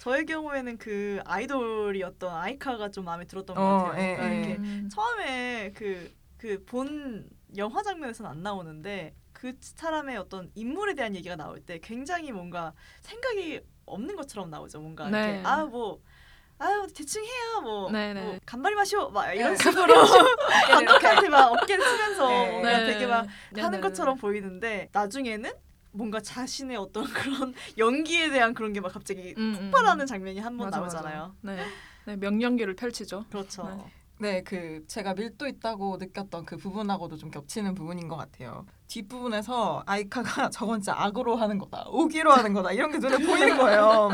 저의 0.00 0.24
경우에는 0.26 0.78
그 0.78 1.20
아이돌이었던 1.24 2.32
아이카가 2.34 2.90
좀 2.90 3.04
마음에 3.06 3.24
들었던 3.24 3.56
것 3.56 3.62
어, 3.62 3.78
같아요. 3.86 4.02
예, 4.02 4.16
그러니까 4.16 4.36
예. 4.36 4.38
이렇게 4.38 4.54
음. 4.62 4.88
처음에 4.92 5.72
그 5.74 6.16
그 6.38 6.62
본 6.66 7.28
영화 7.56 7.82
장면에서는 7.82 8.30
안 8.30 8.42
나오는데 8.42 9.14
그 9.32 9.54
사람의 9.60 10.16
어떤 10.18 10.50
인물에 10.54 10.94
대한 10.94 11.14
얘기가 11.14 11.36
나올 11.36 11.60
때 11.60 11.78
굉장히 11.82 12.30
뭔가 12.32 12.72
생각이 13.00 13.60
없는 13.86 14.16
것처럼 14.16 14.50
나오죠. 14.50 14.80
뭔가 14.80 15.08
네. 15.08 15.18
이렇게 15.30 15.42
아 15.46 15.64
뭐 15.64 16.00
아유 16.58 16.86
대충 16.94 17.22
해요 17.22 17.60
뭐, 17.62 17.90
네, 17.90 18.14
네. 18.14 18.22
뭐 18.22 18.38
간발이 18.46 18.74
마시오 18.74 19.10
막 19.10 19.30
이런 19.34 19.52
네. 19.52 19.56
식으로 19.62 19.94
감독한테 20.68 21.28
막 21.28 21.52
어깨를 21.52 21.84
치면서 21.84 22.28
네. 22.28 22.50
뭔가 22.50 22.78
네. 22.78 22.86
되게 22.86 23.06
막 23.06 23.26
네, 23.52 23.60
하는 23.60 23.78
네, 23.80 23.82
것처럼 23.86 24.16
보이는데 24.16 24.88
나중에는 24.92 25.52
뭔가 25.92 26.20
자신의 26.20 26.76
어떤 26.78 27.04
그런 27.12 27.54
연기에 27.76 28.30
대한 28.30 28.54
그런 28.54 28.72
게 28.72 28.80
막 28.80 28.92
갑자기 28.92 29.34
음, 29.36 29.54
음, 29.54 29.70
폭발하는 29.70 30.04
음. 30.04 30.06
장면이 30.06 30.40
한 30.40 30.56
번 30.56 30.70
나오잖아요. 30.70 31.34
맞아. 31.42 31.56
네. 31.62 31.66
네, 32.06 32.16
명연기를 32.16 32.74
펼치죠. 32.76 33.24
그렇죠. 33.30 33.64
네. 33.64 33.92
네, 34.18 34.42
그 34.42 34.82
제가 34.88 35.12
밀도 35.12 35.46
있다고 35.46 35.98
느꼈던 35.98 36.46
그 36.46 36.56
부분하고도 36.56 37.18
좀 37.18 37.30
겹치는 37.30 37.74
부분인 37.74 38.08
것 38.08 38.16
같아요. 38.16 38.64
뒷부분에서 38.86 39.82
아이카가 39.84 40.48
저건 40.50 40.80
진짜 40.80 40.94
악으로 40.96 41.36
하는 41.36 41.58
거다, 41.58 41.84
오기로 41.88 42.32
하는 42.32 42.54
거다 42.54 42.72
이런 42.72 42.90
게 42.92 42.98
눈에 42.98 43.18
보이는 43.18 43.58
거예요. 43.58 44.10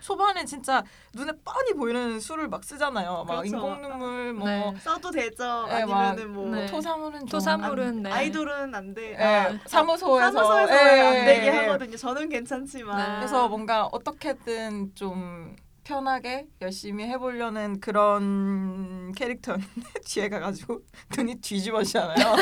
초반에 0.00 0.44
진짜 0.44 0.82
눈에 1.14 1.30
뻔히 1.44 1.74
보이는 1.74 2.18
수를 2.18 2.48
막 2.48 2.64
쓰잖아요. 2.64 3.24
막 3.28 3.42
그렇죠. 3.42 3.56
인공 3.56 3.82
눈물, 3.82 4.32
뭐 4.32 4.48
네. 4.48 4.74
써도 4.80 5.10
되죠. 5.12 5.66
네, 5.68 5.74
아니면은 5.74 6.32
뭐 6.32 6.48
네. 6.48 6.66
토사물은 6.66 7.20
좀 7.20 7.28
토사물은 7.28 8.02
네. 8.02 8.10
아이돌은 8.10 8.74
안 8.74 8.94
돼. 8.94 9.12
예, 9.12 9.22
아, 9.22 9.58
사무소에서 9.66 10.32
사무소에서 10.32 10.74
예, 10.74 11.00
안 11.00 11.12
되게 11.26 11.46
예. 11.46 11.50
하거든요. 11.50 11.96
저는 11.96 12.28
괜찮지만. 12.30 12.96
네. 12.96 13.16
그래서 13.18 13.48
뭔가 13.48 13.86
어떻게든 13.92 14.94
좀 14.96 15.54
편하게 15.90 16.46
열심히 16.60 17.02
해보려는 17.06 17.80
그런 17.80 19.10
캐릭터였는데 19.12 19.90
뒤에 20.06 20.28
가가지고 20.28 20.82
눈이 21.16 21.40
뒤집어지잖아요. 21.40 22.36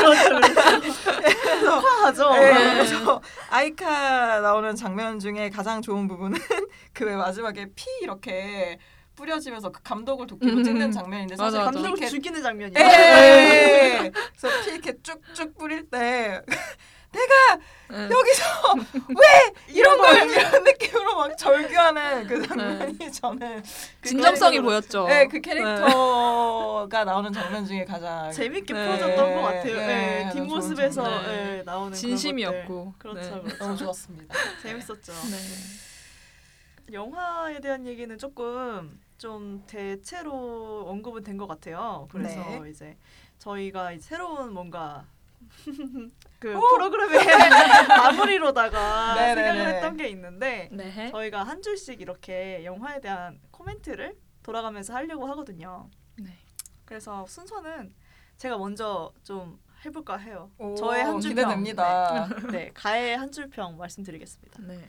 그렇죠. 0.00 1.70
화하죠. 1.70 2.30
네, 2.34 2.52
네. 2.52 2.72
그래서 2.74 3.22
아이카 3.48 4.40
나오는 4.40 4.74
장면 4.74 5.20
중에 5.20 5.50
가장 5.50 5.80
좋은 5.80 6.08
부분은 6.08 6.36
그 6.92 7.04
왜 7.10 7.14
마지막에 7.16 7.66
피 7.74 7.84
이렇게 8.02 8.78
뿌려지면서 9.16 9.70
그 9.72 9.82
감독을 9.82 10.26
도끼로 10.26 10.58
음. 10.58 10.64
찍는 10.64 10.92
장면인데 10.92 11.34
사실 11.36 11.58
맞아, 11.58 11.58
맞아. 11.58 11.64
감독을 11.72 11.98
이렇게 11.98 12.06
죽이는 12.08 12.42
장면이에요. 12.42 12.78
예. 12.88 14.10
그래서 14.12 14.62
피 14.64 14.70
이렇게 14.72 14.94
쭉쭉 15.02 15.56
뿌릴 15.58 15.88
때 15.90 16.42
네. 17.12 18.04
여기서 18.08 18.44
왜 19.08 19.52
이런 19.74 19.98
걸 19.98 20.30
이런 20.30 20.62
느낌으로 20.62 21.16
막 21.16 21.36
절규하는 21.36 22.26
그 22.28 22.46
장면이 22.46 23.12
저는 23.12 23.62
그 24.00 24.08
진정성이 24.08 24.58
캐릭터로- 24.58 24.62
보였죠. 24.62 25.06
네, 25.08 25.26
그 25.26 25.40
캐릭터가 25.40 27.04
나오는 27.04 27.32
장면 27.32 27.66
중에 27.66 27.84
가장 27.84 28.30
재밌게 28.30 28.72
네. 28.72 28.86
풀어졌던 28.86 29.34
것 29.34 29.42
같아요. 29.42 29.76
네, 29.76 30.24
네, 30.24 30.30
뒷모습에서 30.32 31.02
장면. 31.02 31.22
네, 31.26 31.62
나오는 31.64 31.92
진심이었고. 31.92 32.94
그렇죠, 32.98 33.20
네. 33.36 33.40
그렇죠. 33.42 33.58
너무 33.58 33.76
좋았습니다. 33.76 34.34
재밌었죠. 34.62 35.12
네. 35.12 36.92
영화에 36.92 37.60
대한 37.60 37.86
얘기는 37.86 38.16
조금 38.18 39.00
좀 39.18 39.64
대체로 39.66 40.84
언급은 40.88 41.22
된 41.24 41.36
것 41.36 41.46
같아요. 41.46 42.08
그래서 42.10 42.36
네. 42.62 42.70
이제 42.70 42.96
저희가 43.38 43.92
이제 43.92 44.02
새로운 44.10 44.52
뭔가 44.52 45.04
그 46.38 46.54
오! 46.56 46.60
프로그램의 46.60 47.18
마무리로다가 47.88 49.14
네네네. 49.14 49.48
생각을 49.48 49.74
했던 49.74 49.96
게 49.96 50.08
있는데 50.08 50.68
네. 50.72 51.10
저희가 51.10 51.42
한 51.44 51.60
줄씩 51.62 52.00
이렇게 52.00 52.64
영화에 52.64 53.00
대한 53.00 53.40
코멘트를 53.50 54.16
돌아가면서 54.42 54.94
하려고 54.94 55.26
하거든요. 55.28 55.88
네. 56.16 56.38
그래서 56.84 57.26
순서는 57.26 57.94
제가 58.38 58.56
먼저 58.58 59.12
좀 59.22 59.58
해볼까 59.84 60.16
해요. 60.16 60.50
오, 60.58 60.74
저의 60.74 61.04
한 61.04 61.20
줄평. 61.20 61.36
기대됩니다. 61.48 62.26
네, 62.26 62.46
네, 62.50 62.70
가의 62.74 63.16
한 63.16 63.30
줄평 63.30 63.76
말씀드리겠습니다. 63.76 64.62
네. 64.62 64.88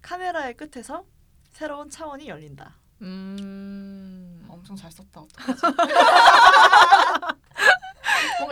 카메라의 0.00 0.54
끝에서 0.56 1.04
새로운 1.52 1.90
차원이 1.90 2.28
열린다. 2.28 2.74
음. 3.02 4.44
엄청 4.48 4.74
잘 4.76 4.90
썼다. 4.92 5.20
어떡하지? 5.20 5.60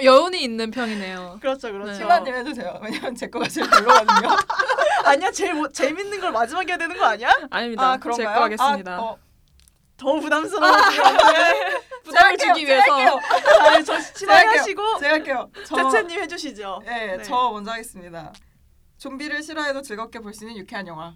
여운이 0.05 0.43
있는 0.43 0.71
평이네요. 0.71 1.39
그렇죠, 1.41 1.73
그렇죠. 1.73 1.91
네. 1.93 1.99
신라님 1.99 2.35
해주세요. 2.35 2.79
왜냐면 2.83 3.15
제 3.15 3.29
거가 3.29 3.49
제일 3.49 3.69
별로거든요. 3.69 4.29
아니야, 5.05 5.31
제일 5.33 5.55
뭐, 5.55 5.69
재밌는 5.69 6.21
걸 6.21 6.31
마지막에 6.33 6.69
해야 6.73 6.79
되는 6.79 6.97
거 6.97 7.05
아니야? 7.05 7.31
아닙니다. 7.51 7.97
그런가요? 7.97 8.27
제거 8.29 8.45
하겠습니다. 8.45 8.93
아, 8.93 9.01
어, 9.01 9.19
더 9.97 10.15
부담스러워지면 10.21 11.07
안 11.07 11.17
돼. 11.35 11.81
부담을 12.05 12.39
주기 12.39 12.67
위해서. 12.67 13.19
아니, 13.61 13.85
저 13.85 13.99
친하게 14.01 14.59
하시고 14.59 14.99
제가 14.99 15.13
할게요. 15.15 15.51
저, 15.67 15.77
제채님 15.91 16.21
해주시죠. 16.23 16.83
네, 16.87 17.17
네. 17.17 17.23
저 17.23 17.51
먼저 17.51 17.73
하겠습니다. 17.73 18.33
좀비를 18.99 19.43
싫어해도 19.43 19.83
즐겁게 19.83 20.19
볼 20.21 20.33
수 20.35 20.45
있는 20.45 20.57
유쾌한 20.59 20.87
영화. 20.87 21.15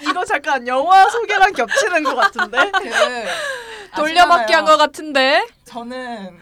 이거 0.00 0.24
잠깐 0.24 0.66
영화 0.66 1.08
소개랑 1.08 1.52
겹치는 1.52 2.02
것 2.04 2.14
같은데. 2.16 2.70
그 2.72 2.88
돌려막기 3.96 4.52
한. 4.52 4.64
것 4.64 4.76
같은데. 4.76 5.44
저는 5.64 6.38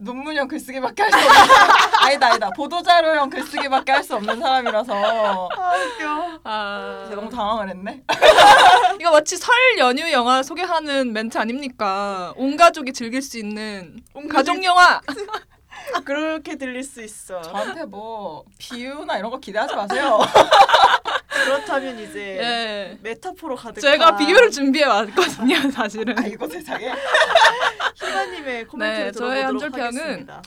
논문형 0.00 0.48
글쓰기밖에 0.48 1.02
할 1.02 1.10
수 1.12 1.16
없는 1.18 1.54
아니다 2.02 2.26
아니다 2.28 2.50
보도자료형 2.50 3.30
글쓰기밖에 3.30 3.92
할 3.92 4.02
수 4.02 4.16
없는 4.16 4.38
사람이라서 4.40 4.92
아 4.92 5.76
웃겨. 5.76 6.40
아. 6.44 7.04
제가 7.08 7.20
너무 7.20 7.30
당황을 7.30 7.68
했네. 7.70 8.02
이거 9.00 9.10
마치 9.12 9.36
설 9.36 9.54
연휴 9.78 10.10
영화 10.12 10.42
소개하는 10.42 11.12
멘트 11.12 11.38
아닙니까? 11.38 12.34
온 12.36 12.56
가족이 12.56 12.92
즐길 12.92 13.22
수 13.22 13.38
있는 13.38 13.96
온 14.14 14.28
가족 14.28 14.62
영화. 14.64 15.00
그렇게 16.04 16.56
들릴 16.56 16.82
수 16.82 17.02
있어. 17.02 17.40
저한테 17.42 17.84
뭐 17.84 18.44
비유나 18.58 19.18
이런 19.18 19.30
거 19.30 19.38
기대하지 19.38 19.74
마세요. 19.74 20.18
그렇다면 21.28 21.98
이제 21.98 22.38
예. 22.38 22.98
메타포로 23.02 23.56
가득한 23.56 23.80
제가 23.80 24.16
비유를 24.16 24.50
준비해 24.50 24.84
왔거든요, 24.86 25.70
사실은. 25.70 26.18
아이고 26.18 26.48
세상에. 26.48 26.92
희마님의 27.96 28.66
코멘트를 28.66 29.06
네, 29.06 29.12
저의 29.12 29.42
한 29.42 29.58
들어보도록 29.58 29.72
줄평은 29.72 29.98
하겠습니다. 29.98 30.42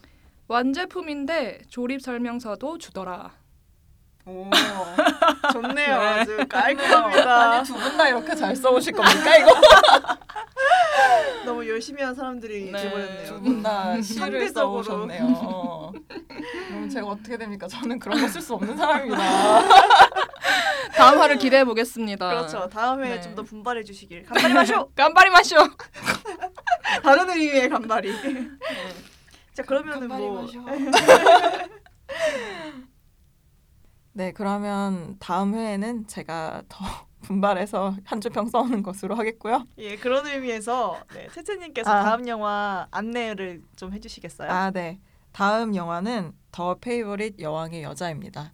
완제품인데 0.48 1.62
조립 1.70 2.02
설명서도 2.02 2.78
주더라. 2.78 3.32
오. 4.28 4.50
좋네요. 5.54 5.74
네. 5.74 6.06
아주 6.06 6.38
깔끔합니다. 6.50 7.64
두 7.64 7.74
분 7.76 7.98
다 7.98 8.10
이렇게 8.10 8.36
잘 8.36 8.56
써오실 8.56 8.94
겁니까 8.94 9.38
이거? 9.38 9.54
너무 11.46 11.68
열심히 11.68 12.04
한 12.04 12.14
사람들이 12.14 12.72
네. 12.72 12.84
돼버렸네요. 12.84 13.26
두 13.28 13.40
분 13.42 13.64
다 13.64 14.00
시를. 14.04 14.50
써오셨네요. 14.50 15.24
어. 15.44 15.92
그럼 16.68 16.90
제가 16.90 17.08
어떻게 17.08 17.38
됩니까? 17.38 17.68
저는 17.68 18.00
그런 18.00 18.20
거 18.20 18.28
쓸 18.28 18.42
수 18.42 18.54
없는 18.56 18.76
사람입니다. 18.76 19.24
다음 20.96 21.20
화를 21.20 21.38
기대해 21.38 21.64
보겠습니다. 21.64 22.28
그렇죠. 22.30 22.68
다음에 22.70 23.10
네. 23.10 23.22
좀더 23.22 23.44
분발해 23.44 23.84
주시길. 23.84 24.24
간발이 24.26 24.54
마쇼. 24.54 24.90
깜빡이 24.96 25.30
마쇼. 25.30 25.56
다른 27.04 27.30
의미의 27.30 27.70
간발이. 27.70 28.14
자 29.54 29.64
그러면은 29.64 30.08
뭐 30.08 30.48
네, 34.18 34.32
그러면 34.32 35.16
다음 35.20 35.54
회에는 35.54 36.08
제가 36.08 36.64
더 36.68 36.84
분발해서 37.22 37.96
한줄평 38.04 38.48
써오는 38.48 38.82
것으로 38.82 39.14
하겠고요. 39.14 39.68
예 39.78 39.96
그런 39.96 40.26
의미에서 40.26 41.00
네, 41.14 41.28
채채님께서 41.28 41.92
아. 41.92 42.04
다음 42.04 42.28
영화 42.28 42.88
안내를 42.90 43.62
좀 43.76 43.94
해주시겠어요? 43.94 44.50
아, 44.50 44.72
네. 44.72 45.00
다음 45.34 45.76
영화는 45.76 46.34
더 46.52 46.80
페이보릿 46.80 47.40
여왕의 47.40 47.84
여자입니다. 47.84 48.52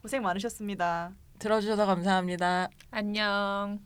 고생 0.00 0.22
많으셨습니다. 0.22 1.12
들어주셔서 1.38 1.84
감사합니다. 1.84 2.68
안녕. 2.90 3.85